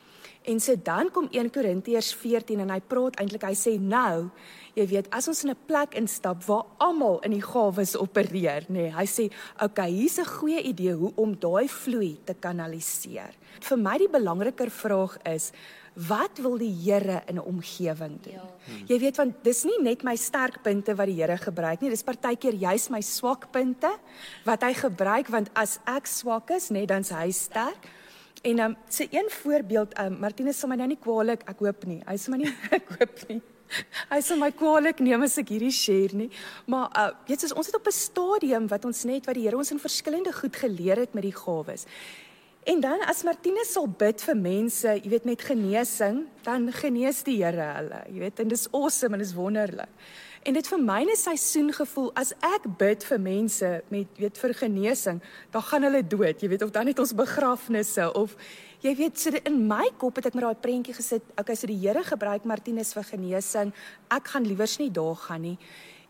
En 0.48 0.60
so 0.64 0.76
dan 0.80 1.10
kom 1.12 1.28
1 1.32 1.50
Korintiërs 1.52 2.14
14 2.16 2.62
en 2.64 2.70
hy 2.72 2.80
praat 2.88 3.18
eintlik 3.20 3.44
hy 3.44 3.56
sê 3.58 3.74
nou, 3.84 4.30
jy 4.78 4.86
weet, 4.88 5.10
as 5.12 5.28
ons 5.28 5.44
in 5.44 5.52
'n 5.52 5.66
plek 5.68 5.96
instap 6.00 6.44
waar 6.48 6.64
almal 6.78 7.20
in 7.28 7.32
die 7.36 7.44
gawes 7.44 7.98
opereer, 7.98 8.64
nê. 8.70 8.88
Nee, 8.88 8.92
hy 8.96 9.06
sê, 9.06 9.32
"Oké, 9.60 9.84
hier's 9.84 10.20
'n 10.20 10.26
goeie 10.26 10.62
idee 10.64 10.94
hoe 10.94 11.12
om 11.16 11.36
daai 11.36 11.68
vloei 11.68 12.20
te 12.24 12.34
kanaliseer." 12.34 13.34
Vir 13.60 13.78
my 13.78 13.98
die 13.98 14.08
belangriker 14.08 14.70
vraag 14.70 15.18
is, 15.26 15.52
wat 15.96 16.38
wil 16.38 16.58
die 16.58 16.72
Here 16.72 17.24
in 17.28 17.36
'n 17.36 17.46
omgewing 17.46 18.22
doen? 18.22 18.34
Ja. 18.34 18.86
Jy 18.88 19.00
weet 19.00 19.18
want 19.18 19.44
dis 19.44 19.64
nie 19.64 19.82
net 19.82 20.04
my 20.04 20.16
sterkpunte 20.16 20.96
wat 20.96 21.08
die 21.08 21.22
Here 21.22 21.38
gebruik 21.38 21.82
nie, 21.82 21.90
dis 21.90 22.04
partykeer 22.04 22.54
juis 22.54 22.90
my 22.90 23.02
swakpunte 23.02 23.98
wat 24.46 24.62
hy 24.62 24.74
gebruik 24.74 25.28
want 25.28 25.50
as 25.54 25.80
ek 25.86 26.06
swak 26.06 26.50
is, 26.52 26.70
nê, 26.70 26.74
nee, 26.74 26.86
dan's 26.86 27.10
hy 27.10 27.32
sterk. 27.32 27.88
En 28.42 28.60
um 28.60 28.76
so 28.90 29.06
een 29.10 29.30
voorbeeld, 29.30 30.00
um 30.00 30.20
Martinus 30.20 30.60
sal 30.60 30.70
my 30.70 30.76
nou 30.76 30.88
nie 30.88 31.00
kwaliek, 31.02 31.44
ek 31.50 31.62
hoop 31.66 31.86
nie. 31.90 32.02
Hy 32.08 32.18
sal 32.18 32.36
my 32.36 32.44
nie 32.44 32.54
ek 32.78 32.92
hoop 32.98 33.24
nie. 33.30 33.42
Hy 34.08 34.20
sal 34.24 34.40
my 34.40 34.52
kwaliek 34.56 35.02
neem 35.04 35.26
as 35.26 35.38
ek 35.42 35.50
hierdie 35.56 35.74
share 35.74 36.16
nie. 36.16 36.30
Maar 36.72 36.88
uh 36.94 37.10
weet 37.28 37.44
jy, 37.44 37.52
ons 37.56 37.68
het 37.68 37.80
op 37.80 37.88
'n 37.88 37.98
stadium 37.98 38.68
wat 38.68 38.86
ons 38.86 39.04
net 39.04 39.26
wat 39.26 39.36
die 39.36 39.48
Here 39.48 39.58
ons 39.58 39.72
in 39.72 39.82
verskillende 39.82 40.34
goed 40.34 40.56
geleer 40.56 41.04
het 41.04 41.14
met 41.14 41.24
die 41.24 41.36
gawes. 41.36 41.88
En 42.68 42.82
dan 42.84 43.00
as 43.08 43.24
Martinus 43.24 43.72
sal 43.72 43.88
bid 43.88 44.22
vir 44.22 44.36
mense, 44.36 44.88
jy 44.88 45.10
weet 45.10 45.26
met 45.26 45.42
genesing, 45.42 46.26
dan 46.44 46.72
genees 46.72 47.24
die 47.24 47.38
Here 47.44 47.68
hulle. 47.78 48.02
Jy 48.12 48.20
weet, 48.20 48.40
en 48.44 48.48
dis 48.52 48.68
awesome 48.74 49.16
en 49.16 49.24
dis 49.24 49.34
wonderlik. 49.34 49.90
En 50.48 50.56
dit 50.56 50.68
vir 50.72 50.80
myne 50.80 51.12
seisoen 51.20 51.74
gevoel 51.76 52.06
as 52.16 52.30
ek 52.46 52.70
bid 52.80 53.04
vir 53.04 53.20
mense 53.20 53.72
met 53.92 54.20
weet 54.22 54.38
vir 54.40 54.54
genesing, 54.56 55.18
dan 55.52 55.66
gaan 55.68 55.84
hulle 55.84 56.00
dood, 56.08 56.40
jy 56.40 56.48
weet 56.54 56.64
of 56.64 56.72
dan 56.72 56.88
het 56.88 57.02
ons 57.04 57.12
begrafnisse 57.20 58.06
of 58.16 58.38
jy 58.86 58.94
weet 58.96 59.20
so 59.20 59.42
in 59.44 59.58
my 59.68 59.90
kop 60.00 60.22
het 60.22 60.30
ek 60.30 60.38
met 60.40 60.46
daai 60.48 60.62
prentjie 60.64 60.96
gesit, 60.96 61.26
okay, 61.36 61.58
so 61.60 61.68
die 61.68 61.76
Here 61.82 62.00
gebruik 62.00 62.48
Martinus 62.48 62.94
vir 62.96 63.04
genesing, 63.10 63.74
ek 64.08 64.32
gaan 64.32 64.48
liewers 64.48 64.78
nie 64.80 64.88
daar 64.88 65.20
gaan 65.26 65.44
nie. 65.50 65.58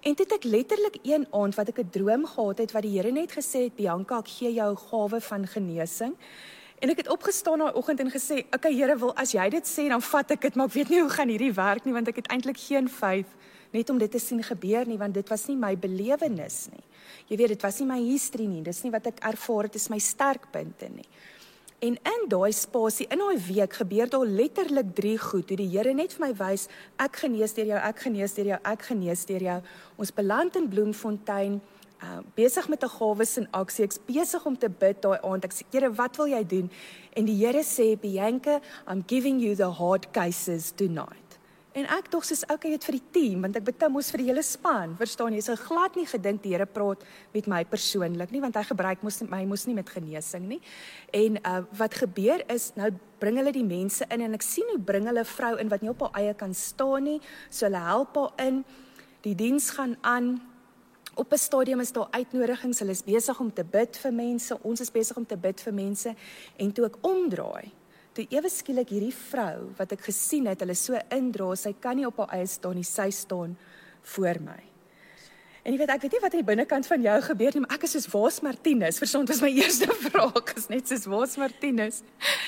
En 0.06 0.14
dit 0.14 0.38
ek 0.38 0.46
letterlik 0.46 1.02
een 1.02 1.26
aand 1.34 1.58
wat 1.58 1.74
ek 1.74 1.82
'n 1.82 1.90
droom 1.98 2.30
gehad 2.30 2.62
het 2.62 2.78
wat 2.78 2.86
die 2.86 2.94
Here 2.94 3.12
net 3.12 3.34
gesê 3.34 3.66
het 3.66 3.76
Bianca, 3.76 4.20
ek 4.20 4.30
gee 4.38 4.54
jou 4.54 4.76
gawe 4.76 5.20
van 5.20 5.48
genesing. 5.48 6.14
En 6.78 6.92
ek 6.94 7.02
het 7.02 7.10
opgestaan 7.10 7.64
daai 7.64 7.74
oggend 7.74 8.00
en 8.00 8.12
gesê, 8.12 8.46
"Oké 8.46 8.56
okay, 8.56 8.74
Here, 8.76 8.98
wil 8.98 9.16
as 9.16 9.32
jy 9.32 9.50
dit 9.50 9.66
sê, 9.66 9.88
dan 9.90 10.02
vat 10.02 10.32
ek 10.32 10.42
dit, 10.42 10.56
maar 10.56 10.68
ek 10.68 10.74
weet 10.74 10.90
nie 10.90 11.02
hoe 11.02 11.10
gaan 11.10 11.30
hierdie 11.30 11.54
werk 11.54 11.86
nie 11.86 11.94
want 11.94 12.08
ek 12.08 12.16
het 12.16 12.28
eintlik 12.28 12.58
geen 12.58 12.90
faith 12.90 13.32
net 13.72 13.90
om 13.90 13.98
dit 13.98 14.12
te 14.12 14.20
sien 14.20 14.44
gebeur 14.44 14.88
nie 14.88 14.98
want 14.98 15.14
dit 15.14 15.30
was 15.30 15.48
nie 15.48 15.56
my 15.56 15.76
belewenis 15.76 16.68
nie. 16.72 16.84
Jy 17.28 17.38
weet 17.38 17.48
dit 17.48 17.62
was 17.62 17.80
nie 17.80 17.88
my 17.88 18.00
history 18.00 18.46
nie, 18.46 18.62
dis 18.62 18.84
nie 18.84 18.92
wat 18.92 19.08
ek 19.08 19.20
ervaar 19.20 19.64
het 19.64 19.76
is 19.76 19.90
my 19.90 20.00
sterkpunte 20.00 20.90
nie. 20.90 21.08
En 21.80 21.94
in 21.94 22.24
daai 22.30 22.52
spasie 22.52 23.06
in 23.14 23.22
daai 23.22 23.38
week 23.38 23.74
gebeur 23.78 24.10
daar 24.10 24.26
letterlik 24.26 24.96
drie 24.98 25.18
goed. 25.18 25.50
Hoe 25.50 25.58
die 25.58 25.70
Here 25.70 25.94
net 25.94 26.16
vir 26.16 26.28
my 26.28 26.34
wys, 26.34 26.68
ek 26.98 27.20
genees 27.22 27.54
deur 27.54 27.66
jou, 27.70 27.78
ek 27.78 28.00
genees 28.08 28.34
deur 28.34 28.46
jou, 28.46 28.60
ek 28.66 28.88
genees 28.90 29.26
deur 29.30 29.46
jou. 29.46 29.58
Ons 30.02 30.12
beland 30.12 30.56
in 30.58 30.66
Bloemfontein, 30.70 31.60
uh 32.04 32.20
besig 32.36 32.68
met 32.70 32.84
'n 32.84 32.90
gawes 32.90 33.38
en 33.38 33.48
aksie. 33.52 33.86
Ek's 33.86 34.00
besig 34.06 34.46
om 34.46 34.58
te 34.58 34.70
bid 34.70 35.02
daai 35.02 35.20
aand. 35.22 35.46
Ek 35.46 35.54
sê, 35.54 35.64
Here, 35.72 35.90
wat 35.94 36.18
wil 36.18 36.28
jy 36.28 36.44
doen? 36.44 36.72
En 37.16 37.26
die 37.26 37.46
Here 37.46 37.64
sê, 37.64 38.00
Bianca, 38.00 38.62
I'm 38.88 39.04
giving 39.08 39.40
you 39.40 39.56
the 39.56 39.72
hard 39.72 40.12
cases 40.12 40.72
tonight. 40.72 41.28
En 41.78 41.86
ek 41.94 42.08
dog 42.10 42.26
soos 42.26 42.42
okay 42.50 42.72
dit 42.74 42.86
vir 42.88 42.96
die 42.98 43.08
team 43.14 43.44
want 43.46 43.58
ek 43.60 43.68
betaal 43.68 43.92
mos 43.94 44.10
vir 44.10 44.24
die 44.24 44.30
hele 44.32 44.42
span. 44.46 44.96
Verstaan 44.98 45.36
jy? 45.36 45.44
So 45.46 45.54
glad 45.68 45.98
nie 46.00 46.08
gedink 46.10 46.42
die 46.42 46.56
Here 46.56 46.66
praat 46.66 47.04
met 47.36 47.50
my 47.52 47.60
persoonlik 47.70 48.34
nie 48.34 48.42
want 48.42 48.58
hy 48.58 48.64
gebruik 48.66 49.04
mos 49.06 49.22
my 49.30 49.44
mos 49.46 49.68
nie 49.70 49.76
met 49.78 49.92
genesing 49.94 50.48
nie. 50.50 50.58
En 51.14 51.38
uh 51.38 51.62
wat 51.78 52.00
gebeur 52.02 52.42
is 52.54 52.72
nou 52.80 52.90
bring 53.22 53.38
hulle 53.38 53.54
die 53.54 53.66
mense 53.68 54.08
in 54.10 54.26
en 54.26 54.34
ek 54.38 54.46
sien 54.46 54.66
hoe 54.74 54.82
bring 54.82 55.06
hulle 55.06 55.26
vrou 55.28 55.54
in 55.62 55.70
wat 55.70 55.86
nie 55.86 55.94
op 55.94 56.02
haar 56.08 56.18
eie 56.24 56.34
kan 56.38 56.56
staan 56.58 57.06
nie. 57.12 57.20
So 57.50 57.70
hulle 57.70 57.84
help 57.86 58.18
haar 58.18 58.48
in. 58.48 58.64
Die 59.22 59.36
diens 59.38 59.70
gaan 59.78 59.98
aan. 60.02 60.40
Op 61.18 61.34
'n 61.34 61.38
stadium 61.38 61.80
is 61.80 61.92
daar 61.92 62.08
uitnodigings. 62.12 62.80
Hulle 62.80 62.92
is 62.92 63.04
besig 63.04 63.40
om 63.40 63.54
te 63.54 63.64
bid 63.64 63.98
vir 63.98 64.14
mense. 64.14 64.58
Ons 64.62 64.80
is 64.80 64.92
besig 64.92 65.18
om 65.18 65.26
te 65.26 65.38
bid 65.38 65.62
vir 65.62 65.74
mense 65.74 66.16
en 66.58 66.72
toe 66.72 66.86
ek 66.86 66.98
omdraai 67.02 67.72
toe 68.18 68.26
ewe 68.34 68.50
skielik 68.50 68.90
hierdie 68.90 69.14
vrou 69.14 69.70
wat 69.78 69.94
ek 69.94 70.08
gesien 70.10 70.48
het, 70.50 70.64
hulle 70.64 70.76
so 70.78 70.98
indra, 71.14 71.52
sy 71.56 71.76
kan 71.80 72.00
nie 72.00 72.08
op 72.08 72.18
haar 72.24 72.40
eie 72.40 72.48
staan 72.50 72.80
nie, 72.80 72.88
sy 72.88 73.12
staan 73.14 73.54
voor 74.16 74.40
my. 74.42 74.58
En 75.68 75.76
jy 75.76 75.80
weet 75.82 75.92
ek 75.98 76.02
weet 76.06 76.14
nie 76.16 76.22
wat 76.24 76.34
aan 76.34 76.42
die 76.42 76.48
binnekant 76.48 76.88
van 76.88 77.04
jou 77.04 77.18
gebeur 77.28 77.54
nie, 77.54 77.62
maar 77.66 77.76
ek 77.76 77.84
is 77.84 77.92
soos 77.98 78.08
Waas 78.14 78.40
Martinus. 78.42 79.02
Verstaan, 79.02 79.26
dit 79.28 79.36
was 79.36 79.44
my 79.44 79.52
eerste 79.52 79.90
vraag, 80.08 80.54
is 80.56 80.70
net 80.72 80.88
soos 80.88 81.06
Waas 81.12 81.36
Martinus. 81.38 82.00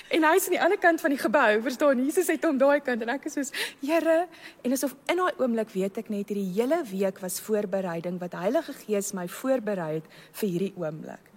En 0.09 0.25
hy's 0.25 0.47
aan 0.47 0.55
die 0.55 0.61
ander 0.61 0.79
kant 0.81 1.01
van 1.03 1.13
die 1.13 1.21
gebou, 1.21 1.49
verstaan? 1.61 1.99
Jesus 2.01 2.31
het 2.31 2.45
hom 2.47 2.57
daai 2.57 2.79
kant 2.81 3.03
en 3.05 3.11
ek 3.13 3.27
is 3.29 3.35
soos 3.37 3.51
Here, 3.83 4.23
en 4.65 4.73
asof 4.73 4.95
in 5.11 5.21
daai 5.21 5.37
oomblik 5.37 5.69
weet 5.75 5.99
ek 6.01 6.09
net 6.09 6.31
hierdie 6.31 6.49
hele 6.55 6.79
week 6.89 7.21
was 7.21 7.37
voorbereiding 7.45 8.17
wat 8.21 8.37
Heilige 8.37 8.73
Gees 8.81 9.13
my 9.13 9.27
voorberei 9.29 9.99
het 9.99 10.09
vir 10.41 10.49
hierdie 10.49 10.73
oomblik. 10.81 11.29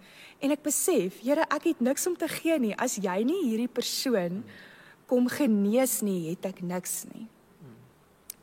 En 0.43 0.57
ek 0.57 0.65
besef, 0.65 1.21
Here, 1.21 1.45
ek 1.53 1.69
het 1.69 1.85
niks 1.85 2.09
om 2.09 2.17
te 2.17 2.31
gee 2.33 2.57
nie. 2.59 2.73
As 2.81 2.97
jy 2.97 3.19
nie 3.29 3.43
hierdie 3.45 3.71
persoon 3.71 4.41
kom 5.11 5.29
genees 5.29 6.01
nie, 6.01 6.33
het 6.33 6.49
ek 6.49 6.65
niks 6.65 7.03
nie. 7.13 7.29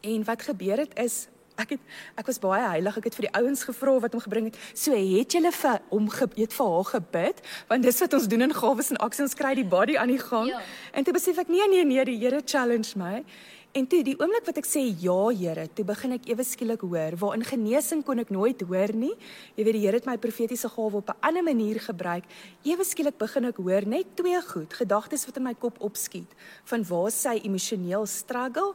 En 0.05 0.23
wat 0.29 0.45
gebeur 0.45 0.85
het 0.85 0.93
is 1.01 1.25
ek 1.59 1.75
het 1.75 1.83
ek 2.19 2.31
was 2.31 2.39
baie 2.39 2.63
heilig. 2.63 2.97
Ek 2.97 3.09
het 3.09 3.19
vir 3.19 3.27
die 3.27 3.35
ouens 3.41 3.63
gevra 3.67 3.97
wat 4.05 4.15
hom 4.15 4.23
gebring 4.23 4.49
het. 4.49 4.57
So 4.73 4.95
het 4.95 5.35
julle 5.35 5.51
vir 5.51 5.79
hom 5.91 6.09
gebid 6.09 6.55
vir 6.55 6.73
haar 6.73 6.89
gebid, 6.93 7.45
want 7.69 7.87
dis 7.87 8.01
wat 8.05 8.17
ons 8.17 8.27
doen 8.31 8.47
in 8.47 8.55
gawes 8.55 8.91
en 8.93 8.99
aksies, 9.05 9.29
ons 9.29 9.39
kry 9.39 9.53
die 9.59 9.67
body 9.67 9.97
aan 9.99 10.13
die 10.13 10.21
gang. 10.21 10.51
Ja. 10.53 10.65
En 10.93 11.07
toe 11.07 11.15
besef 11.15 11.39
ek 11.41 11.51
nee 11.51 11.67
nee 11.71 11.85
nee, 11.85 12.05
die 12.05 12.19
Here 12.19 12.41
challenge 12.45 12.97
my. 12.99 13.23
En 13.77 13.85
toe 13.85 13.99
die 14.01 14.15
oomblik 14.17 14.47
wat 14.49 14.57
ek 14.57 14.65
sê 14.65 14.81
ja 14.97 15.27
Here, 15.29 15.67
toe 15.77 15.83
begin 15.85 16.15
ek 16.15 16.25
ewe 16.31 16.41
skielik 16.47 16.81
hoor 16.81 17.13
waarin 17.21 17.45
genesing 17.45 18.01
kon 18.05 18.17
ek 18.17 18.31
nooit 18.33 18.63
hoor 18.65 18.93
nie. 18.97 19.11
Jy 19.59 19.65
weet 19.67 19.77
die 19.77 19.83
Here 19.83 19.99
het 19.99 20.07
my 20.09 20.15
profetiese 20.17 20.71
gawe 20.73 20.97
op 20.97 21.11
'n 21.13 21.21
ander 21.21 21.45
manier 21.45 21.77
gebruik. 21.79 22.25
Ewe 22.65 22.83
skielik 22.83 23.19
begin 23.19 23.45
ek 23.45 23.61
hoor 23.61 23.85
net 23.85 24.17
twee 24.17 24.41
goed, 24.41 24.73
gedagtes 24.73 25.25
wat 25.25 25.37
in 25.37 25.43
my 25.43 25.53
kop 25.53 25.77
opskiet 25.79 26.33
van 26.65 26.83
waar 26.83 27.11
sy 27.11 27.37
emosioneel 27.45 28.07
struggle. 28.07 28.73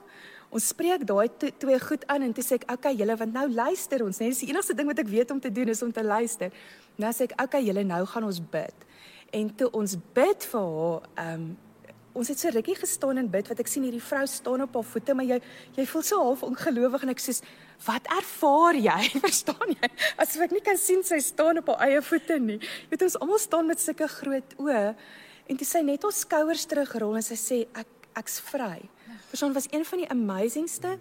Ons 0.54 0.68
spreek 0.70 1.02
daai 1.02 1.26
twee 1.34 1.78
goed 1.82 2.04
aan 2.12 2.22
en 2.28 2.32
toe 2.32 2.44
sê 2.46 2.54
ek, 2.54 2.62
"Oké, 2.62 2.74
okay, 2.74 2.94
julle 2.94 3.16
want 3.16 3.32
nou 3.32 3.48
luister 3.50 4.04
ons, 4.04 4.18
net 4.18 4.28
dis 4.28 4.38
die 4.38 4.50
enigste 4.52 4.74
ding 4.74 4.86
wat 4.86 4.98
ek 4.98 5.08
weet 5.08 5.30
om 5.30 5.40
te 5.40 5.50
doen 5.50 5.68
is 5.68 5.82
om 5.82 5.92
te 5.92 6.02
luister." 6.02 6.52
Nou 6.96 7.12
sê 7.12 7.22
ek, 7.22 7.32
"Oké, 7.32 7.42
okay, 7.42 7.64
julle 7.64 7.82
nou 7.84 8.06
gaan 8.06 8.24
ons 8.24 8.40
bid." 8.50 8.74
En 9.32 9.54
toe 9.54 9.70
ons 9.70 9.96
bid 10.14 10.44
vir 10.44 10.60
haar, 10.60 11.00
ehm 11.16 11.34
um, 11.34 11.56
ons 12.14 12.28
het 12.28 12.38
so 12.38 12.48
rukkie 12.48 12.76
gestaan 12.78 13.18
en 13.18 13.30
bid 13.30 13.48
wat 13.48 13.58
ek 13.58 13.66
sien 13.66 13.82
hierdie 13.82 14.02
vrou 14.02 14.22
staan 14.26 14.62
op 14.62 14.74
haar 14.74 14.86
voete 14.86 15.14
maar 15.14 15.26
jy 15.26 15.40
jy 15.74 15.86
voel 15.86 16.02
so 16.02 16.22
half 16.22 16.42
ongelowig 16.46 17.02
en 17.02 17.08
ek 17.08 17.18
sê 17.18 17.34
wat 17.86 18.06
ervaar 18.06 18.74
jy? 18.74 19.10
Verstaan 19.26 19.74
jy? 19.74 19.90
Asof 20.16 20.46
ek 20.46 20.52
nie 20.52 20.60
kan 20.60 20.78
sien 20.78 21.02
sy 21.02 21.18
staan 21.18 21.58
op 21.58 21.66
haar 21.66 21.88
eie 21.88 22.02
voete 22.02 22.38
nie. 22.38 22.60
Jy 22.60 22.90
weet 22.90 23.02
ons 23.02 23.18
almal 23.18 23.38
staan 23.38 23.66
met 23.66 23.80
sulke 23.80 24.06
groot 24.06 24.54
oë. 24.62 24.94
En 25.48 25.56
toe 25.56 25.66
sy 25.66 25.82
net 25.82 26.04
ons 26.04 26.20
skouers 26.20 26.66
terugrol 26.66 27.16
en 27.16 27.22
sy 27.22 27.34
sê 27.34 27.66
ek 27.74 27.88
ek's 28.14 28.38
vry 28.52 28.78
verstaan 29.34 29.52
was 29.52 29.66
een 29.70 29.84
van 29.84 29.98
die 29.98 30.08
amazingste 30.08 30.98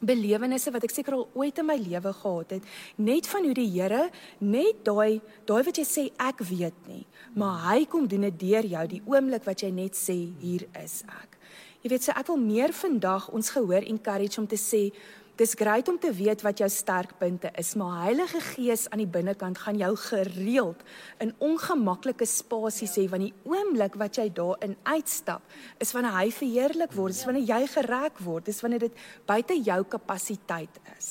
belewennisse 0.00 0.70
wat 0.74 0.84
ek 0.84 0.92
seker 0.92 1.14
al 1.16 1.28
ooit 1.38 1.58
in 1.62 1.64
my 1.64 1.76
lewe 1.80 2.12
gehad 2.12 2.50
het. 2.52 2.64
Net 3.00 3.28
van 3.32 3.46
hoe 3.46 3.54
die 3.56 3.70
Here 3.70 4.10
net 4.44 4.82
daai 4.84 5.22
daai 5.48 5.62
wat 5.64 5.78
jy 5.78 5.86
sê 5.86 6.04
ek 6.20 6.42
weet 6.50 6.76
nie 6.90 7.06
maar 7.36 7.62
hy 7.70 7.84
kom 7.84 8.08
doen 8.08 8.26
dit 8.26 8.38
deur 8.40 8.66
jou 8.66 8.84
die 8.88 9.02
oomblik 9.04 9.44
wat 9.46 9.62
jy 9.62 9.70
net 9.70 9.96
sê 9.96 10.16
hier 10.40 10.66
is 10.82 11.02
ek. 11.06 11.38
Jy 11.84 11.92
weet 11.92 12.06
so 12.08 12.16
ek 12.16 12.26
wil 12.32 12.40
meer 12.40 12.74
vandag 12.74 13.28
ons 13.30 13.52
gehoor 13.54 13.86
encourage 13.86 14.40
om 14.40 14.48
te 14.48 14.58
sê 14.58 14.88
Dis 15.36 15.52
grait 15.52 15.88
om 15.88 15.98
te 16.00 16.08
weet 16.16 16.40
wat 16.40 16.62
jou 16.62 16.68
sterkpunte 16.72 17.50
is, 17.60 17.74
maar 17.76 18.06
Heilige 18.06 18.40
Gees 18.40 18.86
aan 18.88 19.02
die 19.02 19.10
binnekant 19.10 19.58
gaan 19.60 19.76
jou 19.76 19.90
gereeld 20.00 20.80
in 21.20 21.34
ongemaklike 21.44 22.24
spasies 22.24 22.96
hê 22.96 23.04
want 23.12 23.26
die 23.26 23.34
oomblik 23.44 23.98
wat 24.00 24.16
jy 24.16 24.30
daarin 24.32 24.78
uitstap, 24.88 25.44
is 25.76 25.92
wanneer 25.92 26.16
hy 26.16 26.30
verheerlik 26.32 26.96
word, 26.96 27.12
is 27.12 27.26
wanneer 27.28 27.44
jy 27.50 27.60
gereg 27.74 28.22
word, 28.24 28.48
is 28.48 28.62
wanneer 28.64 28.86
dit 28.86 29.02
buite 29.28 29.58
jou 29.60 29.76
kapasiteit 29.96 30.80
is. 30.94 31.10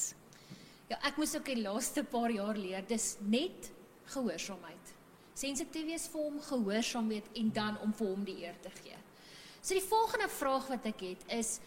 Ja, 0.90 0.98
ek 1.06 1.22
moes 1.22 1.38
ook 1.38 1.46
die 1.46 1.62
laaste 1.62 2.02
paar 2.10 2.34
jaar 2.34 2.58
leer, 2.58 2.82
dis 2.90 3.20
net 3.30 3.70
gehoorsaamheid. 4.16 4.94
Sensitief 5.38 5.86
wees 5.86 6.10
vir 6.10 6.26
hom, 6.26 6.42
gehoorsaam 6.42 7.14
wees 7.14 7.30
en 7.38 7.54
dan 7.54 7.78
om 7.86 7.94
vir 7.94 8.10
hom 8.10 8.26
die 8.26 8.40
eer 8.42 8.58
te 8.66 8.74
gee. 8.82 8.98
So 9.62 9.78
die 9.78 9.86
volgende 9.86 10.32
vraag 10.34 10.66
wat 10.74 10.90
ek 10.90 11.06
het 11.12 11.32
is 11.38 11.60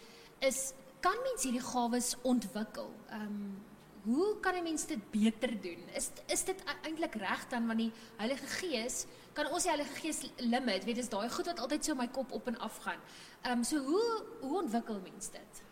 is 0.43 0.73
kan 1.01 1.17
mens 1.23 1.43
hierdie 1.43 1.65
gawes 1.65 2.15
ontwikkel? 2.23 2.91
Ehm 3.11 3.23
um, 3.23 3.67
hoe 4.09 4.41
kan 4.41 4.55
'n 4.55 4.63
mens 4.63 4.87
dit 4.87 5.11
beter 5.11 5.61
doen? 5.61 5.81
Is 5.95 6.11
is 6.27 6.45
dit 6.45 6.61
e-, 6.61 6.89
eintlik 6.89 7.15
reg 7.15 7.49
dan 7.49 7.67
want 7.67 7.79
die 7.79 7.93
Heilige 8.17 8.47
Gees 8.47 9.05
kan 9.33 9.51
ons 9.53 9.63
die 9.63 9.71
Heilige 9.71 9.95
Gees 9.95 10.19
limit? 10.37 10.85
Weet 10.85 10.95
dis 10.95 11.09
daai 11.09 11.29
goed 11.31 11.47
wat 11.47 11.61
altyd 11.61 11.85
so 11.85 11.95
my 11.95 12.09
kop 12.09 12.33
op 12.33 12.47
en 12.47 12.59
af 12.59 12.79
gaan. 12.79 13.01
Ehm 13.43 13.59
um, 13.59 13.65
so 13.65 13.79
hoe 13.79 14.25
hoe 14.41 14.63
ontwikkel 14.63 15.01
mens 15.03 15.31
dit? 15.31 15.63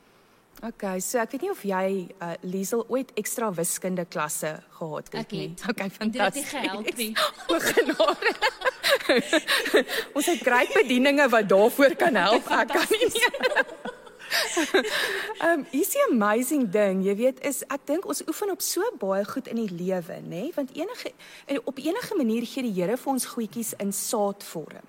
Okay, 0.65 1.01
so 1.01 1.19
ek 1.21 1.35
weet 1.35 1.43
nie 1.45 1.51
of 1.51 1.63
jy 1.69 1.89
uh 2.25 2.33
Liesel 2.41 2.85
ooit 2.89 3.11
ekstra 3.21 3.51
wiskunde 3.53 4.05
klasse 4.05 4.63
gehad 4.79 5.13
het 5.13 5.31
nie. 5.31 5.55
Okay, 5.69 5.91
fantasties. 5.91 6.51
Dit 6.51 6.53
het 6.53 6.65
gehelp 6.65 6.97
nie. 6.97 7.13
O 7.53 7.59
genade. 7.61 8.33
ons 10.17 10.27
het 10.27 10.41
groot 10.41 10.73
bedieninge 10.73 11.29
wat 11.29 11.49
daarvoor 11.49 11.97
kan 11.97 12.15
help. 12.15 12.49
Ek 12.49 12.73
kan 12.73 12.89
nie. 12.91 13.95
Ehm 15.43 15.61
um, 15.61 15.67
is 15.71 15.95
'n 15.95 16.13
amazing 16.13 16.71
ding, 16.71 17.05
jy 17.05 17.15
weet, 17.17 17.45
is 17.45 17.63
ek 17.67 17.87
dink 17.87 18.07
ons 18.07 18.23
oefen 18.27 18.51
op 18.51 18.61
so 18.61 18.83
baie 18.99 19.25
goed 19.25 19.47
in 19.49 19.57
die 19.57 19.75
lewe, 19.75 20.19
nê? 20.23 20.29
Nee? 20.29 20.53
Want 20.55 20.71
enige 20.73 21.13
op 21.65 21.79
enige 21.79 22.15
manier 22.17 22.47
gee 22.47 22.63
die 22.63 22.83
Here 22.83 22.97
vir 22.97 23.13
ons 23.13 23.25
goedjies 23.25 23.73
in 23.79 23.93
saadvorm. 23.93 24.87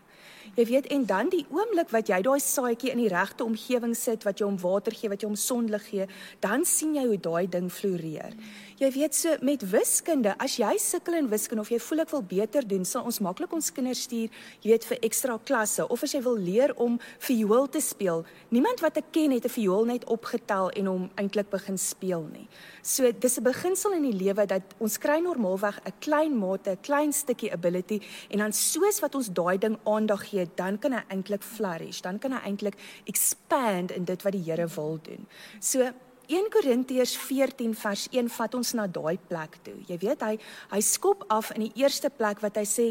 Jy 0.58 0.65
weet 0.65 0.88
en 0.88 1.06
dan 1.06 1.28
die 1.30 1.45
oomblik 1.54 1.91
wat 1.93 2.08
jy 2.10 2.17
daai 2.26 2.39
saadjie 2.41 2.89
in 2.89 2.97
die 2.97 3.12
regte 3.13 3.45
omgewing 3.45 3.93
sit 3.95 4.23
wat 4.26 4.39
jy 4.39 4.45
hom 4.45 4.58
water 4.58 4.95
gee, 4.95 5.10
wat 5.10 5.21
jy 5.21 5.28
hom 5.28 5.38
sonlig 5.38 5.84
gee, 5.86 6.08
dan 6.39 6.65
sien 6.65 6.95
jy 6.95 7.04
hoe 7.06 7.19
daai 7.21 7.45
ding 7.47 7.69
floreer. 7.69 8.34
Jy 8.77 8.91
weet 8.93 9.15
so 9.17 9.31
met 9.41 9.63
wiskunde, 9.71 10.35
as 10.37 10.59
jy 10.61 10.75
sukkel 10.77 11.15
in 11.17 11.31
wiskunde 11.31 11.63
of 11.63 11.69
jy 11.73 11.79
voel 11.81 12.03
ek 12.03 12.11
wil 12.13 12.21
beter 12.29 12.65
doen, 12.69 12.83
sal 12.85 13.07
ons 13.09 13.17
maklik 13.25 13.55
ons 13.57 13.71
kinders 13.73 14.03
stuur, 14.05 14.29
jy 14.61 14.69
weet 14.69 14.85
vir 14.85 14.99
ekstra 15.07 15.37
klasse 15.49 15.87
of 15.89 16.03
as 16.05 16.13
jy 16.13 16.21
wil 16.21 16.37
leer 16.37 16.75
om 16.77 16.99
viool 17.25 17.65
te 17.73 17.81
speel. 17.81 18.21
Niemand 18.53 18.83
wat 18.85 18.99
ek 19.01 19.09
ken 19.17 19.33
het 19.33 19.49
'n 19.49 19.55
viool 19.55 19.89
net 19.89 20.05
opgetel 20.05 20.69
en 20.77 20.85
hom 20.85 21.09
eintlik 21.17 21.49
begin 21.49 21.77
speel 21.77 22.29
nie. 22.29 22.47
So 22.83 23.11
dis 23.11 23.39
'n 23.39 23.43
beginsel 23.49 23.93
in 23.93 24.11
die 24.11 24.25
lewe 24.25 24.45
dat 24.45 24.61
ons 24.77 24.99
kry 24.99 25.17
normaalweg 25.25 25.81
'n 25.81 25.93
klein 25.99 26.37
mate, 26.37 26.69
'n 26.69 26.81
klein 26.81 27.11
stukkie 27.11 27.51
ability 27.51 27.99
en 28.29 28.37
dan 28.37 28.53
soos 28.53 28.99
wat 28.99 29.15
ons 29.15 29.33
daai 29.33 29.57
ding 29.57 29.79
aandag 29.85 30.29
gee, 30.29 30.45
dan 30.55 30.77
kan 30.77 30.91
hy 30.91 31.03
eintlik 31.09 31.41
flourish, 31.41 32.01
dan 32.01 32.19
kan 32.19 32.31
hy 32.31 32.41
eintlik 32.45 32.75
expand 33.05 33.91
in 33.91 34.05
dit 34.05 34.21
wat 34.21 34.33
die 34.33 34.43
Here 34.43 34.67
wil 34.67 34.99
doen. 35.01 35.25
So 35.59 35.91
1 36.27 36.49
Korintiërs 36.51 37.15
14 37.23 37.75
vers 37.79 38.07
1 38.11 38.27
vat 38.35 38.55
ons 38.57 38.73
na 38.75 38.87
daai 38.87 39.15
plek 39.29 39.55
toe. 39.63 39.77
Jy 39.87 39.97
weet 40.01 40.25
hy 40.25 40.33
hy 40.73 40.81
skop 40.83 41.23
af 41.31 41.53
in 41.55 41.67
die 41.67 41.83
eerste 41.83 42.11
plek 42.11 42.43
wat 42.43 42.59
hy 42.59 42.65
sê 42.67 42.87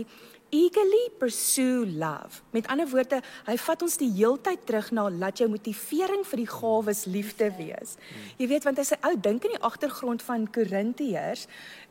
eagerly 0.55 1.11
pursue 1.19 1.87
love. 1.87 2.41
Met 2.55 2.69
ander 2.71 2.87
woorde, 2.89 3.19
hy 3.49 3.57
vat 3.59 3.83
ons 3.83 3.97
die 3.99 4.09
heeltyd 4.15 4.63
terug 4.69 4.93
na 4.95 5.09
laat 5.11 5.43
jou 5.43 5.49
motivering 5.51 6.23
vir 6.25 6.43
die 6.43 6.49
gawes 6.49 7.03
liefde 7.11 7.51
wees. 7.59 7.97
Jy 8.39 8.49
weet 8.53 8.65
want 8.65 8.79
as 8.79 8.93
'n 8.93 9.03
ou 9.05 9.17
dink 9.17 9.45
in 9.45 9.57
die 9.57 9.65
agtergrond 9.67 10.23
van 10.23 10.47
Korintiërs, 10.47 11.47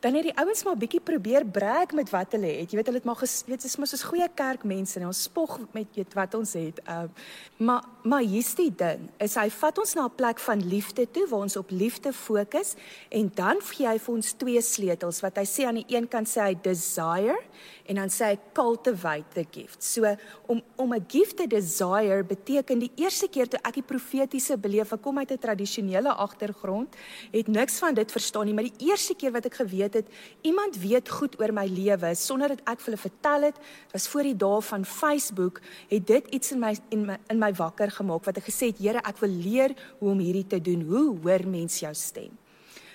dan 0.06 0.14
het 0.14 0.28
die 0.28 0.36
ouens 0.38 0.62
maar 0.64 0.78
bietjie 0.78 1.02
probeer 1.02 1.46
brag 1.50 1.96
met 1.98 2.12
wat 2.14 2.36
hulle 2.38 2.52
het. 2.60 2.70
Jy 2.70 2.78
weet 2.78 2.90
hulle 2.92 3.00
het 3.02 3.08
maar 3.10 3.22
weet 3.50 3.64
dis 3.66 3.78
mos 3.82 3.90
soos 3.96 4.04
goeie 4.06 4.28
kerkmense 4.38 5.00
en 5.00 5.08
ons 5.10 5.22
spog 5.26 5.58
met 5.74 5.98
weet 5.98 6.14
wat 6.14 6.38
ons 6.38 6.54
het. 6.60 6.82
Uh, 6.86 7.08
maar 7.58 7.88
maar 8.06 8.22
hier's 8.22 8.52
die 8.54 8.70
ding, 8.70 9.08
is 9.18 9.34
hy 9.34 9.48
vat 9.50 9.80
ons 9.82 9.96
na 9.98 10.06
'n 10.06 10.14
plek 10.16 10.40
van 10.40 10.62
liefde 10.62 11.08
toe 11.10 11.26
waar 11.30 11.48
ons 11.48 11.58
op 11.58 11.72
liefde 11.72 12.14
fokus 12.14 12.76
en 13.10 13.32
dan 13.34 13.58
gee 13.62 13.88
hy 13.88 13.98
vir 13.98 14.14
ons 14.14 14.34
twee 14.38 14.62
sleutels 14.62 15.22
wat 15.26 15.38
hy 15.38 15.46
sê 15.46 15.66
aan 15.66 15.82
die 15.82 15.90
een 15.90 16.08
kant 16.08 16.30
sê 16.30 16.42
hy 16.42 16.56
desire 16.62 17.42
en 17.90 17.96
dan 17.96 18.10
sê 18.10 18.34
hy 18.34 18.38
cultivate 18.54 19.26
the 19.34 19.46
gift. 19.52 19.84
So 19.84 20.06
om 20.46 20.62
om 20.76 20.94
'n 20.94 21.06
gift 21.08 21.38
te 21.38 21.48
desire 21.48 22.24
beteken 22.24 22.80
die 22.80 22.92
eerste 22.96 23.28
keer 23.28 23.48
toe 23.48 23.60
ek 23.64 23.74
die 23.74 23.84
profetiese 23.84 24.58
beleef, 24.58 24.92
ek 24.92 25.02
kom 25.02 25.18
uit 25.18 25.32
'n 25.32 25.38
tradisionele 25.38 26.14
agtergrond, 26.14 26.96
het 27.32 27.48
niks 27.48 27.80
van 27.80 27.94
dit 27.94 28.12
verstaan 28.12 28.46
nie, 28.46 28.54
maar 28.54 28.70
die 28.70 28.88
eerste 28.88 29.16
keer 29.16 29.32
wat 29.32 29.46
ek 29.46 29.54
geweet 29.54 29.95
het 29.98 30.12
iemand 30.46 30.78
weet 30.82 31.10
goed 31.10 31.40
oor 31.42 31.54
my 31.56 31.66
lewe 31.72 32.14
sonder 32.20 32.54
dat 32.54 32.64
ek 32.66 32.84
vir 32.84 32.94
hulle 32.94 33.02
vertel 33.02 33.50
het, 33.50 33.60
was 33.92 34.08
voor 34.12 34.30
die 34.30 34.38
dae 34.46 34.62
van 34.70 34.86
Facebook, 34.86 35.62
het 35.90 36.08
dit 36.08 36.32
iets 36.36 36.52
in 36.56 36.64
my 36.64 36.74
in 36.94 37.06
my 37.10 37.20
in 37.34 37.42
my 37.42 37.52
wakker 37.58 37.92
gemaak 37.92 38.26
wat 38.28 38.40
ek 38.42 38.50
gesê 38.52 38.72
het, 38.72 38.82
Here, 38.84 39.02
ek 39.02 39.22
wil 39.24 39.32
leer 39.32 39.76
hoe 40.00 40.12
om 40.12 40.20
hierdie 40.20 40.48
te 40.48 40.62
doen. 40.62 40.86
Hoe 40.90 41.08
hoor 41.24 41.48
mens 41.50 41.80
jou 41.82 41.94
stem? 41.96 42.34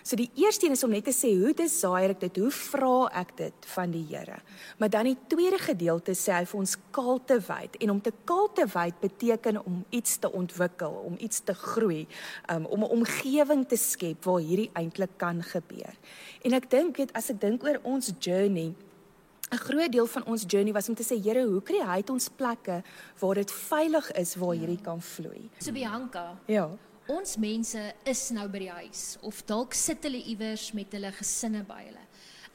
So 0.02 0.16
die 0.16 0.30
eerste 0.34 0.66
een 0.66 0.72
is 0.72 0.84
om 0.84 0.90
net 0.90 1.04
te 1.04 1.14
sê 1.14 1.32
hoe 1.36 1.52
desire 1.56 2.14
ek 2.14 2.20
dit? 2.24 2.40
Hoe 2.40 2.50
vra 2.54 3.08
ek 3.20 3.34
dit 3.36 3.68
van 3.74 3.92
die 3.92 4.04
Here? 4.08 4.40
Maar 4.78 4.90
dan 4.90 5.10
die 5.10 5.16
tweede 5.28 5.58
gedeelte 5.60 6.14
sê 6.16 6.32
hy 6.38 6.44
vir 6.48 6.60
ons 6.60 6.76
cultivate 6.96 7.80
en 7.84 7.94
om 7.96 8.00
te 8.00 8.12
cultivate 8.24 8.96
beteken 9.00 9.60
om 9.64 9.84
iets 9.90 10.18
te 10.22 10.32
ontwikkel, 10.32 10.96
om 11.06 11.18
iets 11.20 11.44
te 11.44 11.54
groei, 11.54 12.06
um, 12.52 12.66
om 12.66 12.84
'n 12.84 12.92
omgewing 13.00 13.66
te 13.68 13.76
skep 13.76 14.24
waar 14.24 14.40
hierdie 14.40 14.70
eintlik 14.74 15.16
kan 15.16 15.42
gebeur. 15.42 15.94
En 16.42 16.52
ek 16.52 16.70
dink 16.70 16.96
weet 16.96 17.12
as 17.12 17.30
ek 17.30 17.40
dink 17.40 17.64
oor 17.64 17.80
ons 17.82 18.12
journey 18.18 18.74
'n 19.50 19.58
Groot 19.58 19.92
deel 19.92 20.06
van 20.06 20.24
ons 20.26 20.44
journey 20.46 20.72
was 20.72 20.88
om 20.88 20.94
te 20.94 21.02
sê 21.02 21.18
Here, 21.22 21.42
hoe 21.42 21.62
kry 21.62 21.80
hy 21.82 22.02
ons 22.10 22.28
plekke 22.28 22.82
waar 23.18 23.34
dit 23.34 23.52
veilig 23.52 24.12
is 24.12 24.34
waar 24.34 24.54
hierdie 24.54 24.80
kan 24.80 25.00
vloei? 25.02 25.50
So 25.58 25.72
Bianca. 25.72 26.38
Ja. 26.46 26.70
Ons 27.10 27.34
mense 27.42 27.80
is 28.06 28.20
nou 28.36 28.44
by 28.52 28.60
die 28.62 28.70
huis 28.70 29.04
of 29.26 29.40
dalk 29.48 29.74
sit 29.74 30.04
hulle 30.06 30.20
iewers 30.30 30.68
met 30.78 30.92
hulle 30.94 31.10
gesinne 31.16 31.64
by 31.66 31.80
hulle. 31.88 32.04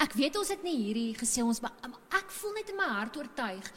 Ek 0.03 0.15
weet 0.15 0.37
ons 0.39 0.51
het 0.53 0.63
nie 0.63 0.77
hierdie 0.77 1.11
gesê 1.19 1.43
ons 1.43 1.59
maar 1.63 1.75
ek 2.15 2.31
voel 2.37 2.55
net 2.55 2.71
in 2.71 2.79
my 2.79 2.87
hart 2.93 3.19
oortuig 3.19 3.67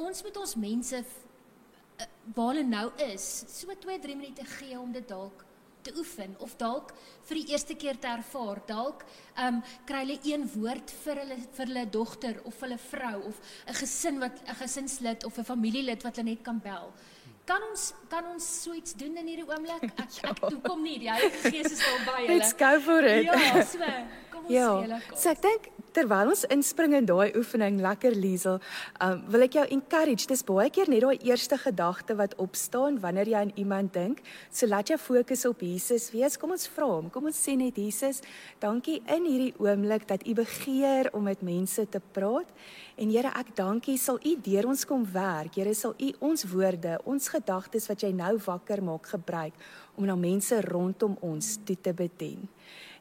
ons 0.00 0.22
moet 0.26 0.40
ons 0.42 0.56
mense 0.58 0.98
eh, 0.98 2.08
waar 2.34 2.52
hulle 2.52 2.66
nou 2.66 2.88
is 3.06 3.26
so 3.52 3.74
2 3.86 3.98
3 4.02 4.16
minute 4.18 4.46
gee 4.56 4.78
om 4.78 4.90
dit 4.94 5.06
dalk 5.06 5.44
te 5.84 5.94
oefen 6.00 6.34
of 6.42 6.56
dalk 6.58 6.94
vir 7.28 7.40
die 7.40 7.52
eerste 7.52 7.76
keer 7.78 7.98
te 8.00 8.10
ervaar. 8.10 8.62
Dalk 8.66 9.04
um, 9.38 9.62
kry 9.88 10.04
hulle 10.04 10.18
een 10.22 10.46
woord 10.54 10.94
vir 11.04 11.22
hulle 11.22 11.38
vir 11.56 11.66
hulle 11.66 11.86
dogter 11.90 12.40
of 12.44 12.60
hulle 12.60 12.78
vrou 12.90 13.16
of 13.30 13.40
'n 13.68 13.74
gesin 13.74 14.18
wat 14.18 14.42
'n 14.46 14.54
gesinslid 14.62 15.24
of 15.24 15.38
'n 15.38 15.44
familielid 15.44 16.02
wat 16.02 16.16
hulle 16.16 16.30
net 16.30 16.42
kan 16.42 16.58
bel. 16.58 16.92
Kan 17.44 17.60
ons 17.70 17.92
kan 18.08 18.24
ons 18.32 18.44
so 18.62 18.72
iets 18.72 18.94
doen 18.96 19.16
in 19.20 19.26
hierdie 19.28 19.44
oomblik? 19.44 19.82
Ek 20.00 20.12
ja. 20.16 20.30
ek 20.30 20.38
toe 20.48 20.60
kom 20.64 20.80
nie, 20.82 20.96
die 21.02 21.10
Heilige 21.12 21.50
Gees 21.52 21.74
is 21.76 21.82
al 21.84 21.98
by 22.06 22.20
julle. 22.22 22.38
Let's 22.38 22.54
go 22.56 22.80
for 22.80 23.04
it. 23.04 23.26
Ja, 23.28 23.64
so. 23.68 23.90
Kom 24.32 24.46
ons 24.46 24.54
ja. 24.58 24.70
julle 24.80 25.00
kom. 25.04 25.18
So 25.20 25.32
ek 25.34 25.42
dink 25.44 25.68
terwyl 25.94 26.32
ons 26.32 26.42
inspring 26.50 26.96
in 26.98 27.06
daai 27.06 27.36
oefening 27.38 27.76
lekker 27.84 28.16
Liesel, 28.18 28.56
um, 29.04 29.20
wil 29.30 29.44
ek 29.46 29.58
jou 29.58 29.64
encourage. 29.76 30.26
Dis 30.30 30.42
baie 30.46 30.70
keer 30.72 30.88
net 30.90 31.04
daai 31.04 31.20
eerste 31.28 31.58
gedagte 31.60 32.16
wat 32.18 32.34
opstaan 32.42 32.96
wanneer 33.04 33.30
jy 33.30 33.42
aan 33.44 33.52
iemand 33.60 33.92
dink. 33.94 34.24
So 34.50 34.66
laat 34.70 34.90
jou 34.90 34.98
fokus 34.98 35.44
op 35.46 35.62
Jesus 35.62 36.08
wees. 36.16 36.38
Kom 36.40 36.56
ons 36.56 36.66
vra 36.72 36.88
hom. 36.96 37.12
Kom 37.12 37.28
ons 37.28 37.38
sê 37.38 37.58
net 37.60 37.76
Jesus, 37.78 38.22
dankie 38.64 39.02
in 39.04 39.23
hierdie 39.26 39.54
oomblik 39.58 40.06
dat 40.08 40.26
u 40.26 40.34
begeer 40.34 41.10
om 41.12 41.22
met 41.26 41.42
mense 41.42 41.86
te 41.88 42.00
praat. 42.12 42.48
En 42.96 43.10
Here, 43.10 43.32
ek 43.34 43.54
dankie 43.56 43.96
sal 43.98 44.20
U 44.22 44.34
deur 44.42 44.68
ons 44.70 44.84
kom 44.86 45.04
werk. 45.12 45.56
Here, 45.58 45.74
sal 45.74 45.94
U 45.98 46.12
ons 46.20 46.46
woorde, 46.52 46.98
ons 47.04 47.28
gedagtes 47.28 47.88
wat 47.90 48.04
jy 48.06 48.12
nou 48.14 48.36
wakker 48.46 48.82
maak 48.82 49.10
gebruik 49.16 49.56
om 49.96 50.06
na 50.06 50.14
mense 50.14 50.60
rondom 50.68 51.16
ons 51.20 51.56
toe 51.64 51.76
te 51.76 51.92
bedien. 51.92 52.48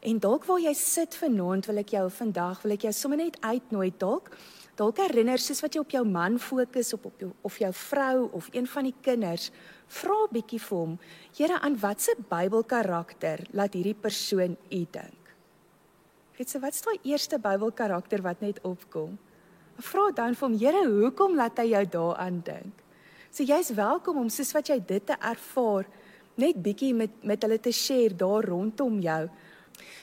En 0.03 0.19
dalk 0.19 0.45
waar 0.45 0.59
jy 0.59 0.73
sit 0.75 1.15
vanaand, 1.15 1.69
wil 1.69 1.79
ek 1.79 1.95
jou 1.95 2.03
vandag 2.11 2.65
wil 2.65 2.75
ek 2.75 2.89
jou 2.89 2.93
sommer 2.93 3.21
net 3.21 3.39
uitnooi 3.39 3.93
dalk 3.97 4.33
dalk 4.75 4.97
herinner 5.03 5.37
soos 5.37 5.61
wat 5.61 5.75
jy 5.75 5.83
op 5.83 5.91
jou 5.93 6.01
man 6.09 6.39
fokus 6.41 6.93
op 6.97 7.05
op 7.11 7.19
jou 7.21 7.31
of 7.45 7.59
jou 7.61 7.71
vrou 7.77 8.29
of 8.33 8.49
een 8.51 8.67
van 8.67 8.89
die 8.89 8.95
kinders, 9.05 9.51
vra 9.87 10.23
bietjie 10.33 10.59
vir 10.59 10.77
hom, 10.77 10.95
Here, 11.37 11.59
aan 11.61 11.77
watter 11.79 12.17
Bybelkarakter 12.29 13.45
laat 13.53 13.77
hierdie 13.77 13.97
persoon 13.97 14.57
u 14.71 14.81
dink? 14.91 15.22
Weet 16.33 16.49
jy 16.49 16.59
wat's 16.63 16.81
daai 16.81 16.97
eerste 17.05 17.37
Bybelkarakter 17.37 18.23
wat 18.25 18.39
net 18.41 18.57
opkom? 18.65 19.19
Vra 19.85 20.07
dan 20.17 20.33
vir 20.33 20.47
hom, 20.47 20.55
Here, 20.57 20.79
hoekom 20.89 21.35
laat 21.37 21.59
hy 21.61 21.67
jou 21.75 21.83
daaraan 21.93 22.39
dink? 22.41 22.79
So 23.29 23.45
jy's 23.45 23.69
welkom 23.77 24.17
om 24.17 24.31
soos 24.33 24.49
wat 24.57 24.71
jy 24.71 24.79
dit 24.81 25.05
te 25.05 25.13
ervaar, 25.13 25.85
net 26.41 26.57
bietjie 26.57 26.89
met 26.97 27.13
met 27.21 27.45
hulle 27.45 27.59
te 27.61 27.69
share 27.73 28.17
daar 28.17 28.49
rondom 28.49 28.97
jou. 29.01 29.27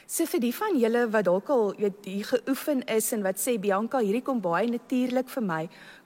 So 0.06 0.26
vir 0.30 0.42
die 0.46 0.52
van 0.54 0.78
julle 0.78 1.02
wat 1.10 1.26
dalk 1.26 1.50
al 1.50 1.74
weet 1.78 2.06
hier 2.06 2.30
geoefen 2.30 2.86
is 2.86 3.10
en 3.14 3.26
wat 3.26 3.42
sê 3.42 3.56
Bianca, 3.58 3.98
hierdie 3.98 4.22
kom 4.22 4.38
baie 4.42 4.70
natuurlik 4.70 5.30
vir 5.34 5.46
my. 5.46 5.60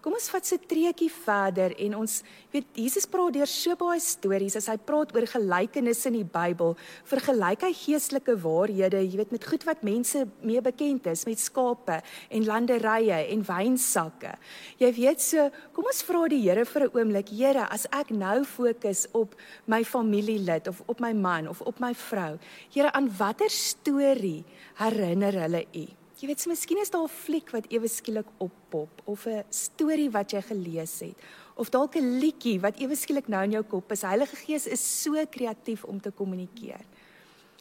Kom 0.05 0.13
ons 0.13 0.27
vat 0.29 0.45
'n 0.53 0.67
treukie 0.69 1.09
verder 1.09 1.73
en 1.81 1.95
ons 1.97 2.23
weet 2.53 2.67
Jesus 2.77 3.07
praat 3.09 3.33
deur 3.33 3.49
so 3.49 3.75
baie 3.75 3.99
stories 3.99 4.57
as 4.57 4.69
hy 4.69 4.77
praat 4.77 5.15
oor 5.17 5.25
gelykenisse 5.25 6.11
in 6.11 6.19
die 6.19 6.29
Bybel, 6.29 6.77
vergelyk 7.09 7.65
hy 7.65 7.73
geestelike 7.73 8.37
waarhede, 8.37 9.01
jy 9.01 9.17
weet 9.17 9.33
met 9.33 9.49
goed 9.49 9.65
wat 9.65 9.83
mense 9.83 10.27
mee 10.43 10.61
bekend 10.61 11.07
is, 11.07 11.25
met 11.25 11.41
skape 11.41 12.03
en 12.29 12.45
landerye 12.45 13.33
en 13.33 13.47
wynsakke. 13.49 14.37
Jy 14.79 14.93
weet 14.93 15.21
so, 15.23 15.49
kom 15.73 15.89
ons 15.89 16.03
vra 16.03 16.29
die 16.29 16.43
Here 16.45 16.67
vir 16.67 16.83
'n 16.85 16.93
oomblik, 16.93 17.29
Here, 17.31 17.67
as 17.73 17.87
ek 17.91 18.11
nou 18.11 18.45
fokus 18.45 19.07
op 19.15 19.35
my 19.67 19.83
familielid 19.85 20.69
of 20.69 20.83
op 20.87 21.01
my 21.01 21.15
man 21.15 21.49
of 21.49 21.63
op 21.63 21.81
my 21.81 21.95
vrou, 21.95 22.39
Here, 22.69 22.93
aan 22.93 23.09
watter 23.09 23.49
storie 23.49 24.45
herinner 24.77 25.33
hulle 25.33 25.65
U? 25.75 26.04
Jy 26.25 26.31
weet, 26.31 26.41
so 26.41 26.49
miskien 26.49 26.79
is 26.81 26.89
daar 26.89 27.05
'n 27.05 27.13
fliek 27.13 27.51
wat 27.53 27.67
ewe 27.69 27.85
skielik 27.87 28.25
oppop 28.41 29.03
of 29.05 29.27
'n 29.27 29.45
storie 29.51 30.09
wat 30.09 30.33
jy 30.33 30.41
gelees 30.41 31.01
het 31.01 31.17
of 31.55 31.69
dalk 31.69 31.97
'n 31.97 32.19
liedjie 32.19 32.61
wat 32.61 32.81
ewe 32.81 32.97
skielik 32.97 33.29
nou 33.29 33.45
in 33.45 33.51
jou 33.51 33.63
kop 33.63 33.93
is. 33.93 34.01
Heilige 34.01 34.37
Gees 34.37 34.67
is 34.67 35.03
so 35.03 35.13
kreatief 35.27 35.85
om 35.85 36.01
te 36.01 36.11
kommunikeer. 36.11 36.81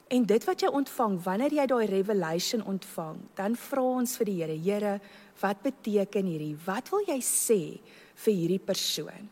En 0.07 0.23
dit 0.23 0.43
wat 0.45 0.61
jy 0.61 0.67
ontvang 0.67 1.23
wanneer 1.23 1.51
jy 1.51 1.65
daai 1.65 1.85
revelation 1.85 2.63
ontvang, 2.63 3.17
dan 3.35 3.55
vra 3.55 3.81
ons 3.81 4.17
vir 4.17 4.25
die 4.25 4.43
Here, 4.43 4.57
Here, 4.57 5.01
wat 5.41 5.61
beteken 5.61 6.25
hierdie? 6.25 6.55
Wat 6.65 6.89
wil 6.89 7.03
jy 7.05 7.19
sê 7.19 7.79
vir 8.15 8.33
hierdie 8.33 8.63
persoon? 8.65 9.29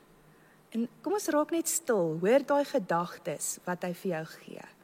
En 0.72 0.90
kom 1.02 1.14
ons 1.14 1.28
raak 1.28 1.52
net 1.52 1.68
stil, 1.68 2.20
hoor 2.20 2.44
daai 2.44 2.66
gedagtes 2.66 3.60
wat 3.66 3.84
hy 3.84 3.94
vir 3.94 4.12
jou 4.12 4.26
gee. 4.26 4.81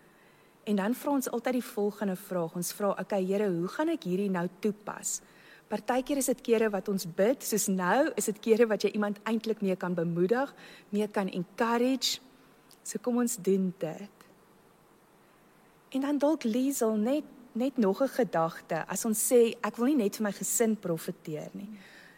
En 0.67 0.75
dan 0.75 0.95
vra 0.95 1.11
ons 1.15 1.29
altyd 1.31 1.59
die 1.61 1.63
volgende 1.63 2.15
vraag. 2.19 2.55
Ons 2.59 2.73
vra, 2.75 2.89
"Oké 2.89 3.01
okay, 3.01 3.25
Here, 3.25 3.49
hoe 3.49 3.67
gaan 3.67 3.89
ek 3.89 4.03
hierdie 4.03 4.29
nou 4.29 4.47
toepas?" 4.59 5.21
Partykeer 5.67 6.17
is 6.17 6.25
dit 6.25 6.41
kere 6.41 6.69
wat 6.69 6.87
ons 6.87 7.05
bid, 7.05 7.43
soos 7.43 7.67
nou, 7.67 8.11
is 8.15 8.25
dit 8.25 8.39
kere 8.39 8.67
wat 8.67 8.83
jy 8.83 8.91
iemand 8.95 9.19
eintlik 9.23 9.61
mee 9.61 9.75
kan 9.75 9.93
bemoedig, 9.93 10.53
mee 10.89 11.07
kan 11.07 11.27
encourage. 11.27 12.19
So 12.83 12.99
kom 13.03 13.17
ons 13.17 13.35
doen 13.35 13.73
dit. 13.77 14.27
En 15.89 16.01
dan 16.01 16.17
dalk 16.17 16.43
Liesel 16.43 16.95
net 16.95 17.23
net 17.57 17.77
nog 17.77 18.01
'n 18.01 18.07
gedagte. 18.07 18.85
As 18.87 19.05
ons 19.05 19.31
sê 19.31 19.57
ek 19.63 19.77
wil 19.77 19.85
nie 19.85 19.95
net 19.95 20.15
vir 20.15 20.23
my 20.23 20.31
gesin 20.31 20.75
profeteer 20.75 21.49
nie. 21.53 21.69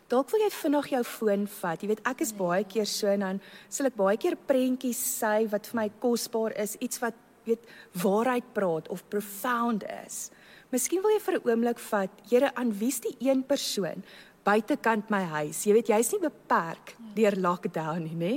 Dalk 0.08 0.30
wil 0.32 0.40
jy 0.42 0.50
vinnig 0.50 0.90
jou 0.90 1.04
foon 1.04 1.48
vat. 1.48 1.82
Jy 1.82 1.88
weet 1.88 2.08
ek 2.08 2.22
is 2.22 2.34
baie 2.34 2.64
keer 2.64 2.86
so 2.86 3.08
en 3.08 3.20
dan 3.20 3.42
sal 3.70 3.86
ek 3.86 3.96
baie 3.96 4.18
keer 4.18 4.36
prentjies 4.36 5.22
sê 5.22 5.50
wat 5.50 5.68
vir 5.68 5.76
my 5.76 5.92
kosbaar 6.00 6.52
is, 6.58 6.76
iets 6.76 7.00
wat 7.00 7.14
weet 7.54 7.70
waarheid 8.04 8.54
praat 8.54 8.90
of 8.90 9.06
profound 9.10 9.86
is. 10.06 10.30
Miskien 10.70 11.02
wil 11.02 11.16
jy 11.16 11.22
vir 11.26 11.36
'n 11.40 11.50
oomblik 11.50 11.80
vat, 11.80 12.12
Here, 12.30 12.52
aan 12.56 12.72
wie's 12.72 13.00
die 13.02 13.16
een 13.20 13.44
persoon 13.44 14.04
buitekant 14.46 15.10
my 15.10 15.24
huis? 15.24 15.66
Jy 15.66 15.74
weet 15.74 15.90
jy's 15.90 16.12
nie 16.14 16.22
beperk 16.22 16.96
deur 17.16 17.36
lockdown 17.36 18.06
nie, 18.06 18.16
nê? 18.16 18.34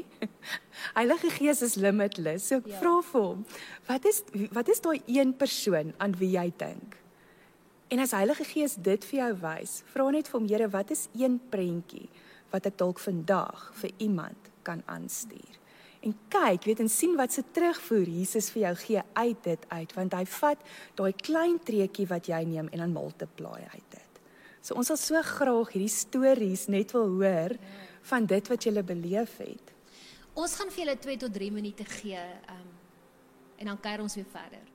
Heilige 0.99 1.31
Gees 1.31 1.63
is 1.63 1.77
limitless. 1.77 2.49
So 2.49 2.57
ek 2.57 2.67
ja. 2.73 2.81
vra 2.81 3.03
vir 3.03 3.21
hom, 3.21 3.45
wat 3.87 4.05
is 4.09 4.23
wat 4.53 4.69
is 4.69 4.81
daai 4.81 5.01
een 5.07 5.37
persoon 5.37 5.93
aan 5.99 6.17
wie 6.17 6.33
jy 6.37 6.53
dink? 6.57 6.97
En 7.93 8.01
as 8.01 8.17
Heilige 8.17 8.45
Gees 8.49 8.77
dit 8.81 9.05
vir 9.05 9.19
jou 9.19 9.33
wys, 9.45 9.83
vra 9.93 10.11
net 10.11 10.29
vir 10.29 10.41
hom, 10.41 10.49
Here, 10.49 10.69
wat 10.69 10.91
is 10.91 11.09
een 11.13 11.41
prentjie 11.53 12.09
wat 12.53 12.67
ek 12.67 12.79
dalk 12.81 13.01
vandag 13.01 13.73
vir 13.81 13.93
iemand 13.99 14.53
kan 14.65 14.83
aanstuur? 14.87 15.62
En 16.03 16.15
kyk, 16.33 16.67
weet 16.67 16.81
en 16.83 16.91
sien 16.91 17.15
wat 17.19 17.35
se 17.35 17.45
terugvoer 17.55 18.09
Jesus 18.11 18.51
vir 18.55 18.65
jou 18.67 18.75
gee 18.87 19.03
uit 19.15 19.45
dit 19.47 19.67
uit, 19.69 19.93
want 19.97 20.17
hy 20.19 20.25
vat 20.39 20.65
daai 20.99 21.13
klein 21.23 21.61
treetjie 21.63 22.09
wat 22.11 22.31
jy 22.31 22.43
neem 22.49 22.71
en 22.73 22.85
dan 22.85 22.95
multiply 22.95 23.61
uit 23.75 23.95
dit. 23.95 24.21
So 24.63 24.79
ons 24.79 24.91
sal 24.91 24.99
so 24.99 25.23
graag 25.27 25.75
hierdie 25.75 25.91
stories 25.91 26.69
net 26.71 26.95
wil 26.95 27.11
hoor 27.19 27.57
van 28.11 28.27
dit 28.27 28.51
wat 28.51 28.67
jy 28.67 28.83
beleef 28.87 29.39
het. 29.43 29.73
Ons 30.35 30.57
gaan 30.57 30.71
vir 30.73 30.85
julle 30.85 30.99
2 30.99 31.23
tot 31.27 31.35
3 31.35 31.51
minute 31.53 31.85
gee, 31.99 32.21
um, 32.51 32.69
en 33.59 33.73
dan 33.73 33.81
kuier 33.81 34.03
ons 34.03 34.15
weer 34.17 34.31
verder. 34.33 34.72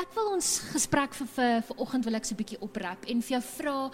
Ek 0.00 0.14
wil 0.16 0.30
ons 0.32 0.48
gesprek 0.72 1.12
vir 1.18 1.28
vir 1.34 1.64
vanoggend 1.68 2.06
wil 2.08 2.16
ek 2.16 2.24
so 2.24 2.34
'n 2.34 2.40
bietjie 2.40 2.60
oprap 2.64 3.04
en 3.04 3.20
vir 3.20 3.34
jou 3.36 3.42
vra 3.56 3.90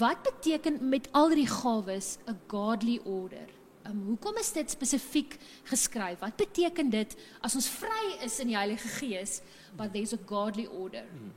wat 0.00 0.22
beteken 0.26 0.78
met 0.88 1.08
al 1.12 1.30
die 1.30 1.46
gawes 1.46 2.18
'n 2.26 2.38
godly 2.48 2.98
order? 3.04 3.48
Um, 3.86 4.00
hoekom 4.06 4.36
is 4.38 4.52
dit 4.52 4.70
spesifiek 4.70 5.38
geskryf? 5.64 6.18
Wat 6.20 6.36
beteken 6.36 6.90
dit 6.90 7.16
as 7.42 7.54
ons 7.54 7.68
vry 7.68 8.24
is 8.24 8.40
in 8.40 8.48
die 8.48 8.56
Heilige 8.56 8.88
Gees, 8.88 9.42
but 9.76 9.92
there's 9.92 10.14
a 10.14 10.18
godly 10.26 10.66
order? 10.66 11.04
Hmm. 11.04 11.32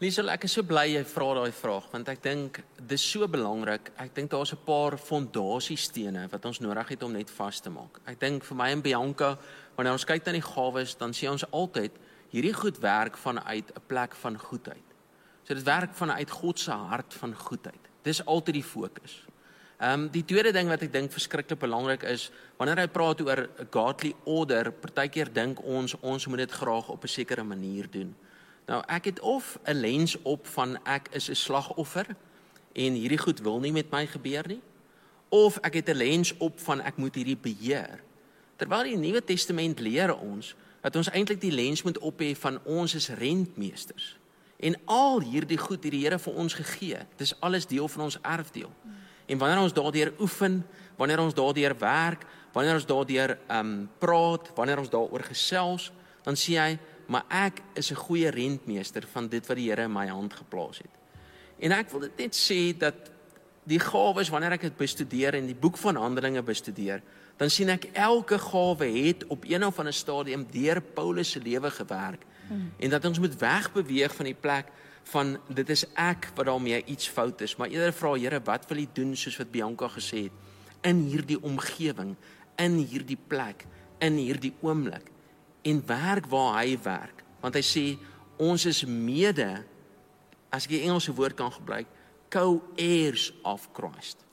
Liesel, 0.00 0.30
ek 0.30 0.44
is 0.44 0.52
so 0.52 0.62
bly 0.62 0.86
jy 0.94 1.04
vra 1.04 1.34
daai 1.34 1.52
vraag 1.52 1.90
want 1.92 2.08
ek 2.08 2.22
dink 2.22 2.62
dis 2.88 3.02
so 3.02 3.26
belangrik. 3.26 3.90
Ek 3.98 4.14
dink 4.14 4.30
daar's 4.30 4.52
'n 4.52 4.64
paar 4.64 4.96
fondasiestene 4.96 6.28
wat 6.30 6.44
ons 6.44 6.60
nodig 6.60 6.88
het 6.88 7.02
om 7.02 7.12
net 7.12 7.30
vas 7.30 7.60
te 7.60 7.70
maak. 7.70 8.00
Ek 8.06 8.20
dink 8.20 8.44
vir 8.44 8.56
my 8.56 8.70
en 8.70 8.82
Bianca, 8.82 9.38
wanneer 9.76 9.92
ons 9.92 10.04
kyk 10.04 10.24
na 10.26 10.32
die 10.32 10.40
gawes, 10.54 10.94
dan 10.94 11.12
sien 11.12 11.30
ons 11.30 11.44
altyd 11.50 11.92
hierdie 12.30 12.54
goed 12.54 12.78
werk 12.78 13.16
vanuit 13.16 13.72
'n 13.74 13.82
plek 13.86 14.14
van 14.14 14.38
goedheid. 14.38 14.88
So 15.42 15.54
dit 15.54 15.64
werk 15.64 15.94
vanuit 15.94 16.30
God 16.30 16.58
se 16.58 16.70
hart 16.70 17.14
van 17.14 17.34
goedheid. 17.34 17.88
Dis 18.02 18.24
altyd 18.24 18.54
die 18.54 18.64
fokus. 18.64 19.24
Ehm 19.80 20.00
um, 20.00 20.08
die 20.12 20.24
tweede 20.24 20.52
ding 20.52 20.68
wat 20.68 20.82
ek 20.82 20.92
dink 20.92 21.12
verskriklik 21.12 21.58
belangrik 21.58 22.02
is, 22.02 22.30
wanneer 22.56 22.82
hy 22.82 22.88
praat 22.88 23.20
oor 23.20 23.48
'n 23.48 23.68
godly 23.70 24.14
order, 24.24 24.72
partykeer 24.72 25.32
dink 25.32 25.62
ons 25.64 25.96
ons 26.00 26.26
moet 26.26 26.38
dit 26.38 26.50
graag 26.50 26.88
op 26.88 27.02
'n 27.02 27.08
sekere 27.08 27.44
manier 27.44 27.90
doen. 27.90 28.14
Nou 28.66 28.82
ek 28.86 29.04
het 29.04 29.20
of 29.20 29.58
'n 29.64 29.80
lens 29.80 30.16
op 30.22 30.46
van 30.46 30.78
ek 30.84 31.08
is 31.12 31.30
'n 31.30 31.34
slagoffer 31.34 32.06
en 32.72 32.92
hierdie 32.92 33.18
goed 33.18 33.40
wil 33.40 33.60
nie 33.60 33.72
met 33.72 33.90
my 33.90 34.06
gebeur 34.06 34.46
nie 34.46 34.60
of 35.30 35.58
ek 35.62 35.74
het 35.74 35.88
'n 35.88 35.96
lens 35.96 36.36
op 36.38 36.60
van 36.60 36.80
ek 36.80 36.96
moet 36.96 37.14
hierdie 37.14 37.36
beheer. 37.36 38.00
Terwyl 38.56 38.82
die 38.82 38.96
Nuwe 38.96 39.24
Testament 39.24 39.80
leer 39.80 40.16
ons 40.16 40.54
dat 40.80 40.96
ons 40.96 41.10
eintlik 41.10 41.40
die 41.40 41.52
lens 41.52 41.82
moet 41.82 41.98
op 41.98 42.20
hê 42.20 42.34
van 42.36 42.58
ons 42.64 42.94
is 42.94 43.08
rentmeesters. 43.08 44.16
En 44.60 44.76
al 44.84 45.20
hierdie 45.20 45.58
goed 45.58 45.82
het 45.84 45.92
die 45.92 46.02
Here 46.04 46.18
vir 46.18 46.34
ons 46.34 46.54
gegee. 46.54 46.98
Dis 47.16 47.34
alles 47.40 47.66
deel 47.66 47.88
van 47.88 48.04
ons 48.08 48.18
erfdeel. 48.20 48.70
En 49.26 49.38
wanneer 49.38 49.62
ons 49.62 49.72
daardeur 49.72 50.12
oefen, 50.20 50.66
wanneer 50.96 51.20
ons 51.20 51.34
daardeur 51.34 51.76
werk, 51.78 52.26
wanneer 52.52 52.74
ons 52.74 52.86
daardeur 52.86 53.38
ehm 53.46 53.58
um, 53.58 53.88
praat, 53.98 54.50
wanneer 54.54 54.78
ons 54.78 54.90
daaroor 54.90 55.24
gesels, 55.24 55.92
dan 56.24 56.36
sien 56.36 56.56
jy 56.58 56.78
maar 57.10 57.24
ek 57.28 57.62
is 57.74 57.90
'n 57.90 57.94
goeie 58.06 58.30
rentmeester 58.30 59.06
van 59.12 59.28
dit 59.28 59.46
wat 59.46 59.56
die 59.56 59.68
Here 59.70 59.82
in 59.82 59.92
my 59.92 60.06
hand 60.06 60.34
geplaas 60.34 60.78
het. 60.78 60.94
En 61.58 61.72
ek 61.72 61.90
wil 61.90 62.00
dit 62.00 62.18
net 62.18 62.34
sê 62.36 62.78
dat 62.78 63.10
die 63.64 63.80
gawes 63.80 64.28
wanneer 64.28 64.52
ek 64.52 64.60
dit 64.60 64.76
bestudeer 64.76 65.34
en 65.34 65.46
die 65.46 65.54
boek 65.54 65.76
van 65.76 65.96
Handelinge 65.96 66.42
bestudeer, 66.42 67.02
dan 67.40 67.50
sien 67.50 67.72
ek 67.72 67.88
elke 67.96 68.36
gawe 68.38 68.86
het 68.86 69.24
op 69.32 69.46
een 69.48 69.64
of 69.64 69.78
ander 69.80 69.96
stadium 69.96 70.44
deur 70.52 70.82
Paulus 70.82 71.32
se 71.32 71.40
lewe 71.40 71.70
gewerk. 71.72 72.26
Hmm. 72.48 72.72
En 72.78 72.90
dat 72.92 73.04
ons 73.08 73.18
moet 73.18 73.38
wegbeweeg 73.40 74.14
van 74.14 74.28
die 74.28 74.36
plek 74.36 74.68
van 75.10 75.38
dit 75.48 75.70
is 75.72 75.86
ek 75.96 76.28
wat 76.36 76.46
daarmee 76.46 76.84
iets 76.84 77.08
fout 77.08 77.40
is, 77.40 77.56
maar 77.56 77.72
eerder 77.72 77.94
vra 77.96 78.12
Here, 78.14 78.40
wat 78.44 78.68
wil 78.68 78.84
U 78.84 78.86
doen 78.92 79.16
soos 79.16 79.38
wat 79.40 79.50
Bianca 79.50 79.88
gesê 79.88 80.28
het 80.28 80.84
in 80.86 81.00
hierdie 81.08 81.40
omgewing, 81.42 82.14
in 82.60 82.76
hierdie 82.84 83.18
plek, 83.28 83.64
in 84.00 84.20
hierdie 84.20 84.52
oomblik? 84.60 85.10
en 85.62 85.82
werk 85.86 86.26
waar 86.26 86.62
hy 86.62 86.78
werk. 86.82 87.24
Want 87.40 87.56
hy 87.56 87.64
sê 87.64 87.84
ons 88.40 88.64
is 88.68 88.84
mede 88.84 89.62
as 90.50 90.66
ek 90.66 90.74
die 90.74 90.84
Engelse 90.86 91.14
woord 91.16 91.36
kan 91.38 91.52
gebruik, 91.54 91.88
co-heirs 92.32 93.30
of 93.46 93.68
Christ. 93.76 94.24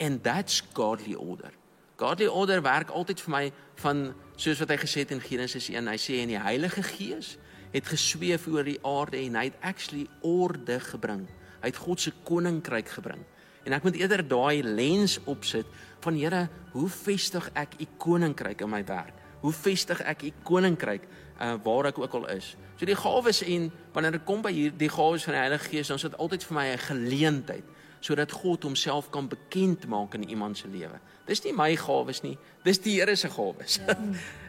And 0.00 0.22
that's 0.24 0.62
godly 0.74 1.14
order. 1.14 1.52
Godly 1.96 2.26
order 2.26 2.62
werk 2.62 2.90
altyd 2.90 3.20
vir 3.22 3.30
my 3.30 3.44
van 3.82 4.04
soos 4.36 4.58
wat 4.58 4.72
hy 4.74 4.78
gesê 4.82 5.04
het 5.04 5.12
in 5.14 5.22
Genesis 5.22 5.68
1, 5.70 5.86
hy 5.86 5.98
sê 6.00 6.18
en 6.22 6.32
die 6.32 6.40
Heilige 6.40 6.82
Gees 6.82 7.36
het 7.74 7.86
gesweef 7.90 8.48
oor 8.50 8.66
die 8.66 8.80
aarde 8.86 9.18
en 9.18 9.38
hy 9.38 9.44
het 9.50 9.60
actually 9.62 10.06
orde 10.22 10.80
gebring. 10.80 11.24
Hy 11.62 11.70
het 11.70 11.78
God 11.78 12.02
se 12.02 12.12
koninkryk 12.26 12.90
gebring. 12.96 13.22
En 13.64 13.72
ek 13.72 13.86
moet 13.86 13.98
eerder 13.98 14.22
daai 14.26 14.62
lens 14.62 15.18
opsit 15.30 15.66
van 16.04 16.18
Here, 16.18 16.48
hoe 16.74 16.88
vestig 16.90 17.46
ek 17.54 17.78
u 17.80 17.86
koninkryk 17.98 18.66
in 18.66 18.70
my 18.74 18.82
werk? 18.84 19.24
hoe 19.44 19.52
vestig 19.52 20.00
ek 20.08 20.22
u 20.24 20.30
koninkryk 20.46 21.04
uh, 21.04 21.54
waar 21.64 21.90
ek 21.90 21.98
ook 22.00 22.14
al 22.16 22.28
is. 22.32 22.54
So 22.80 22.88
die 22.88 22.96
gawes 22.96 23.42
en 23.44 23.68
wanneer 23.92 24.16
dit 24.16 24.24
kom 24.24 24.40
by 24.44 24.52
hier 24.54 24.72
die 24.72 24.88
gawes 24.88 25.26
van 25.26 25.36
die 25.36 25.42
Heilige 25.42 25.68
Gees, 25.68 25.90
dan 25.92 26.00
is 26.00 26.06
dit 26.06 26.16
altyd 26.16 26.46
vir 26.48 26.56
my 26.56 26.66
'n 26.72 26.84
geleentheid 26.88 27.66
sodat 28.04 28.32
God 28.32 28.66
homself 28.68 29.08
kan 29.12 29.28
bekend 29.28 29.86
maak 29.88 30.14
in 30.18 30.28
iemand 30.28 30.58
se 30.60 30.68
lewe. 30.68 30.98
Dis 31.24 31.40
nie 31.46 31.54
my 31.56 31.70
gawes 31.80 32.20
nie, 32.24 32.34
dis 32.64 32.82
die 32.84 32.98
Here 32.98 33.16
se 33.16 33.30
gawes. 33.32 33.80
Ja. 33.80 33.96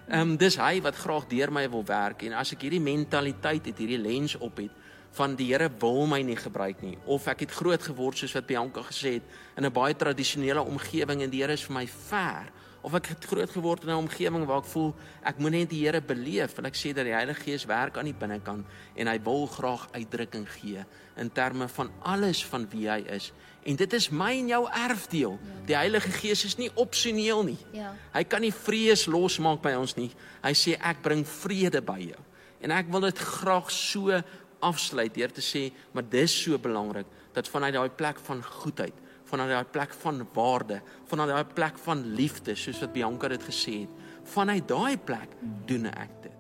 Ehm 0.05 0.21
um, 0.21 0.33
dis 0.37 0.53
hy 0.61 0.83
wat 0.85 0.99
graag 1.01 1.23
deur 1.31 1.49
my 1.49 1.63
wil 1.73 1.81
werk 1.87 2.21
en 2.27 2.35
as 2.37 2.51
ek 2.53 2.67
hierdie 2.67 2.83
mentaliteit 2.83 3.71
het, 3.71 3.79
hierdie 3.81 3.97
lens 3.97 4.35
op 4.37 4.59
het 4.61 4.83
van 5.17 5.33
die 5.39 5.47
Here 5.49 5.65
wil 5.81 6.05
my 6.11 6.19
nie 6.21 6.35
gebruik 6.37 6.83
nie 6.85 6.93
of 7.09 7.25
ek 7.31 7.47
het 7.47 7.55
groot 7.57 7.81
geword 7.81 8.19
soos 8.19 8.35
wat 8.37 8.45
Bianca 8.45 8.83
gesê 8.85 9.15
het 9.17 9.25
in 9.57 9.65
'n 9.65 9.73
baie 9.73 9.95
tradisionele 9.97 10.61
omgewing 10.61 11.23
en 11.23 11.33
die 11.33 11.41
Here 11.41 11.53
is 11.53 11.65
vir 11.65 11.73
my 11.73 11.87
ver 11.87 12.51
of 12.85 12.93
ek 12.93 13.07
het 13.15 13.25
groot 13.25 13.49
geword 13.49 13.83
in 13.83 13.89
'n 13.89 14.05
omgewing 14.05 14.45
waar 14.45 14.61
ek 14.61 14.69
voel 14.69 14.93
ek 15.23 15.39
moet 15.39 15.51
net 15.51 15.69
die 15.69 15.85
Here 15.85 16.01
beleef 16.01 16.57
en 16.57 16.65
ek 16.65 16.75
sê 16.77 16.93
dat 16.93 17.05
die 17.05 17.17
Heilige 17.17 17.41
Gees 17.41 17.65
werk 17.65 17.97
aan 17.97 18.05
die 18.05 18.13
binnekant 18.13 18.65
en 18.95 19.07
hy 19.07 19.17
wil 19.23 19.47
graag 19.47 19.87
uitdrukking 19.91 20.45
gee 20.49 20.85
in 21.17 21.31
terme 21.31 21.67
van 21.67 21.89
alles 22.03 22.45
van 22.45 22.67
wie 22.69 22.89
hy 22.89 22.99
is. 23.09 23.31
En 23.63 23.75
dit 23.75 23.93
is 23.93 24.09
my 24.09 24.31
en 24.37 24.47
jou 24.47 24.69
erfdeel. 24.69 25.39
Ja. 25.41 25.65
die 25.65 25.75
Heilige 25.75 26.11
Gees 26.11 26.45
is 26.45 26.57
nie 26.57 26.69
opsioneel 26.75 27.43
nie. 27.43 27.57
Ja. 27.71 27.95
hy 28.13 28.23
kan 28.23 28.41
nie 28.41 28.53
vrees 28.53 29.05
losmaak 29.05 29.61
by 29.61 29.73
ons 29.73 29.95
nie. 29.95 30.11
Hy 30.43 30.53
sê 30.53 30.77
ek 30.79 31.01
bring 31.01 31.25
vrede 31.25 31.81
by 31.81 31.99
jou. 31.99 32.21
En 32.61 32.71
ek 32.71 32.91
wil 32.91 33.01
dit 33.01 33.17
graag 33.17 33.71
so 33.71 34.21
afsluit 34.59 35.13
deur 35.13 35.31
te 35.31 35.41
sê 35.41 35.71
maar 35.91 36.03
dis 36.09 36.43
so 36.43 36.57
belangrik 36.57 37.05
dat 37.33 37.47
vanuit 37.47 37.73
daai 37.73 37.89
plek 37.89 38.19
van 38.19 38.43
goedheid 38.43 39.04
vanuit 39.25 39.49
daai 39.49 39.65
plek 39.71 39.93
van 40.03 40.21
waarde, 40.33 40.81
vanuit 41.09 41.29
daai 41.33 41.53
plek 41.57 41.79
van 41.85 42.05
liefde, 42.17 42.55
soos 42.55 42.79
wat 42.83 42.93
Bianca 42.93 43.29
dit 43.31 43.43
gesê 43.43 43.79
het. 43.85 43.93
Vanuit 44.35 44.67
daai 44.67 44.97
plek 44.97 45.37
doen 45.69 45.89
ek 45.91 46.15
dit. 46.23 46.34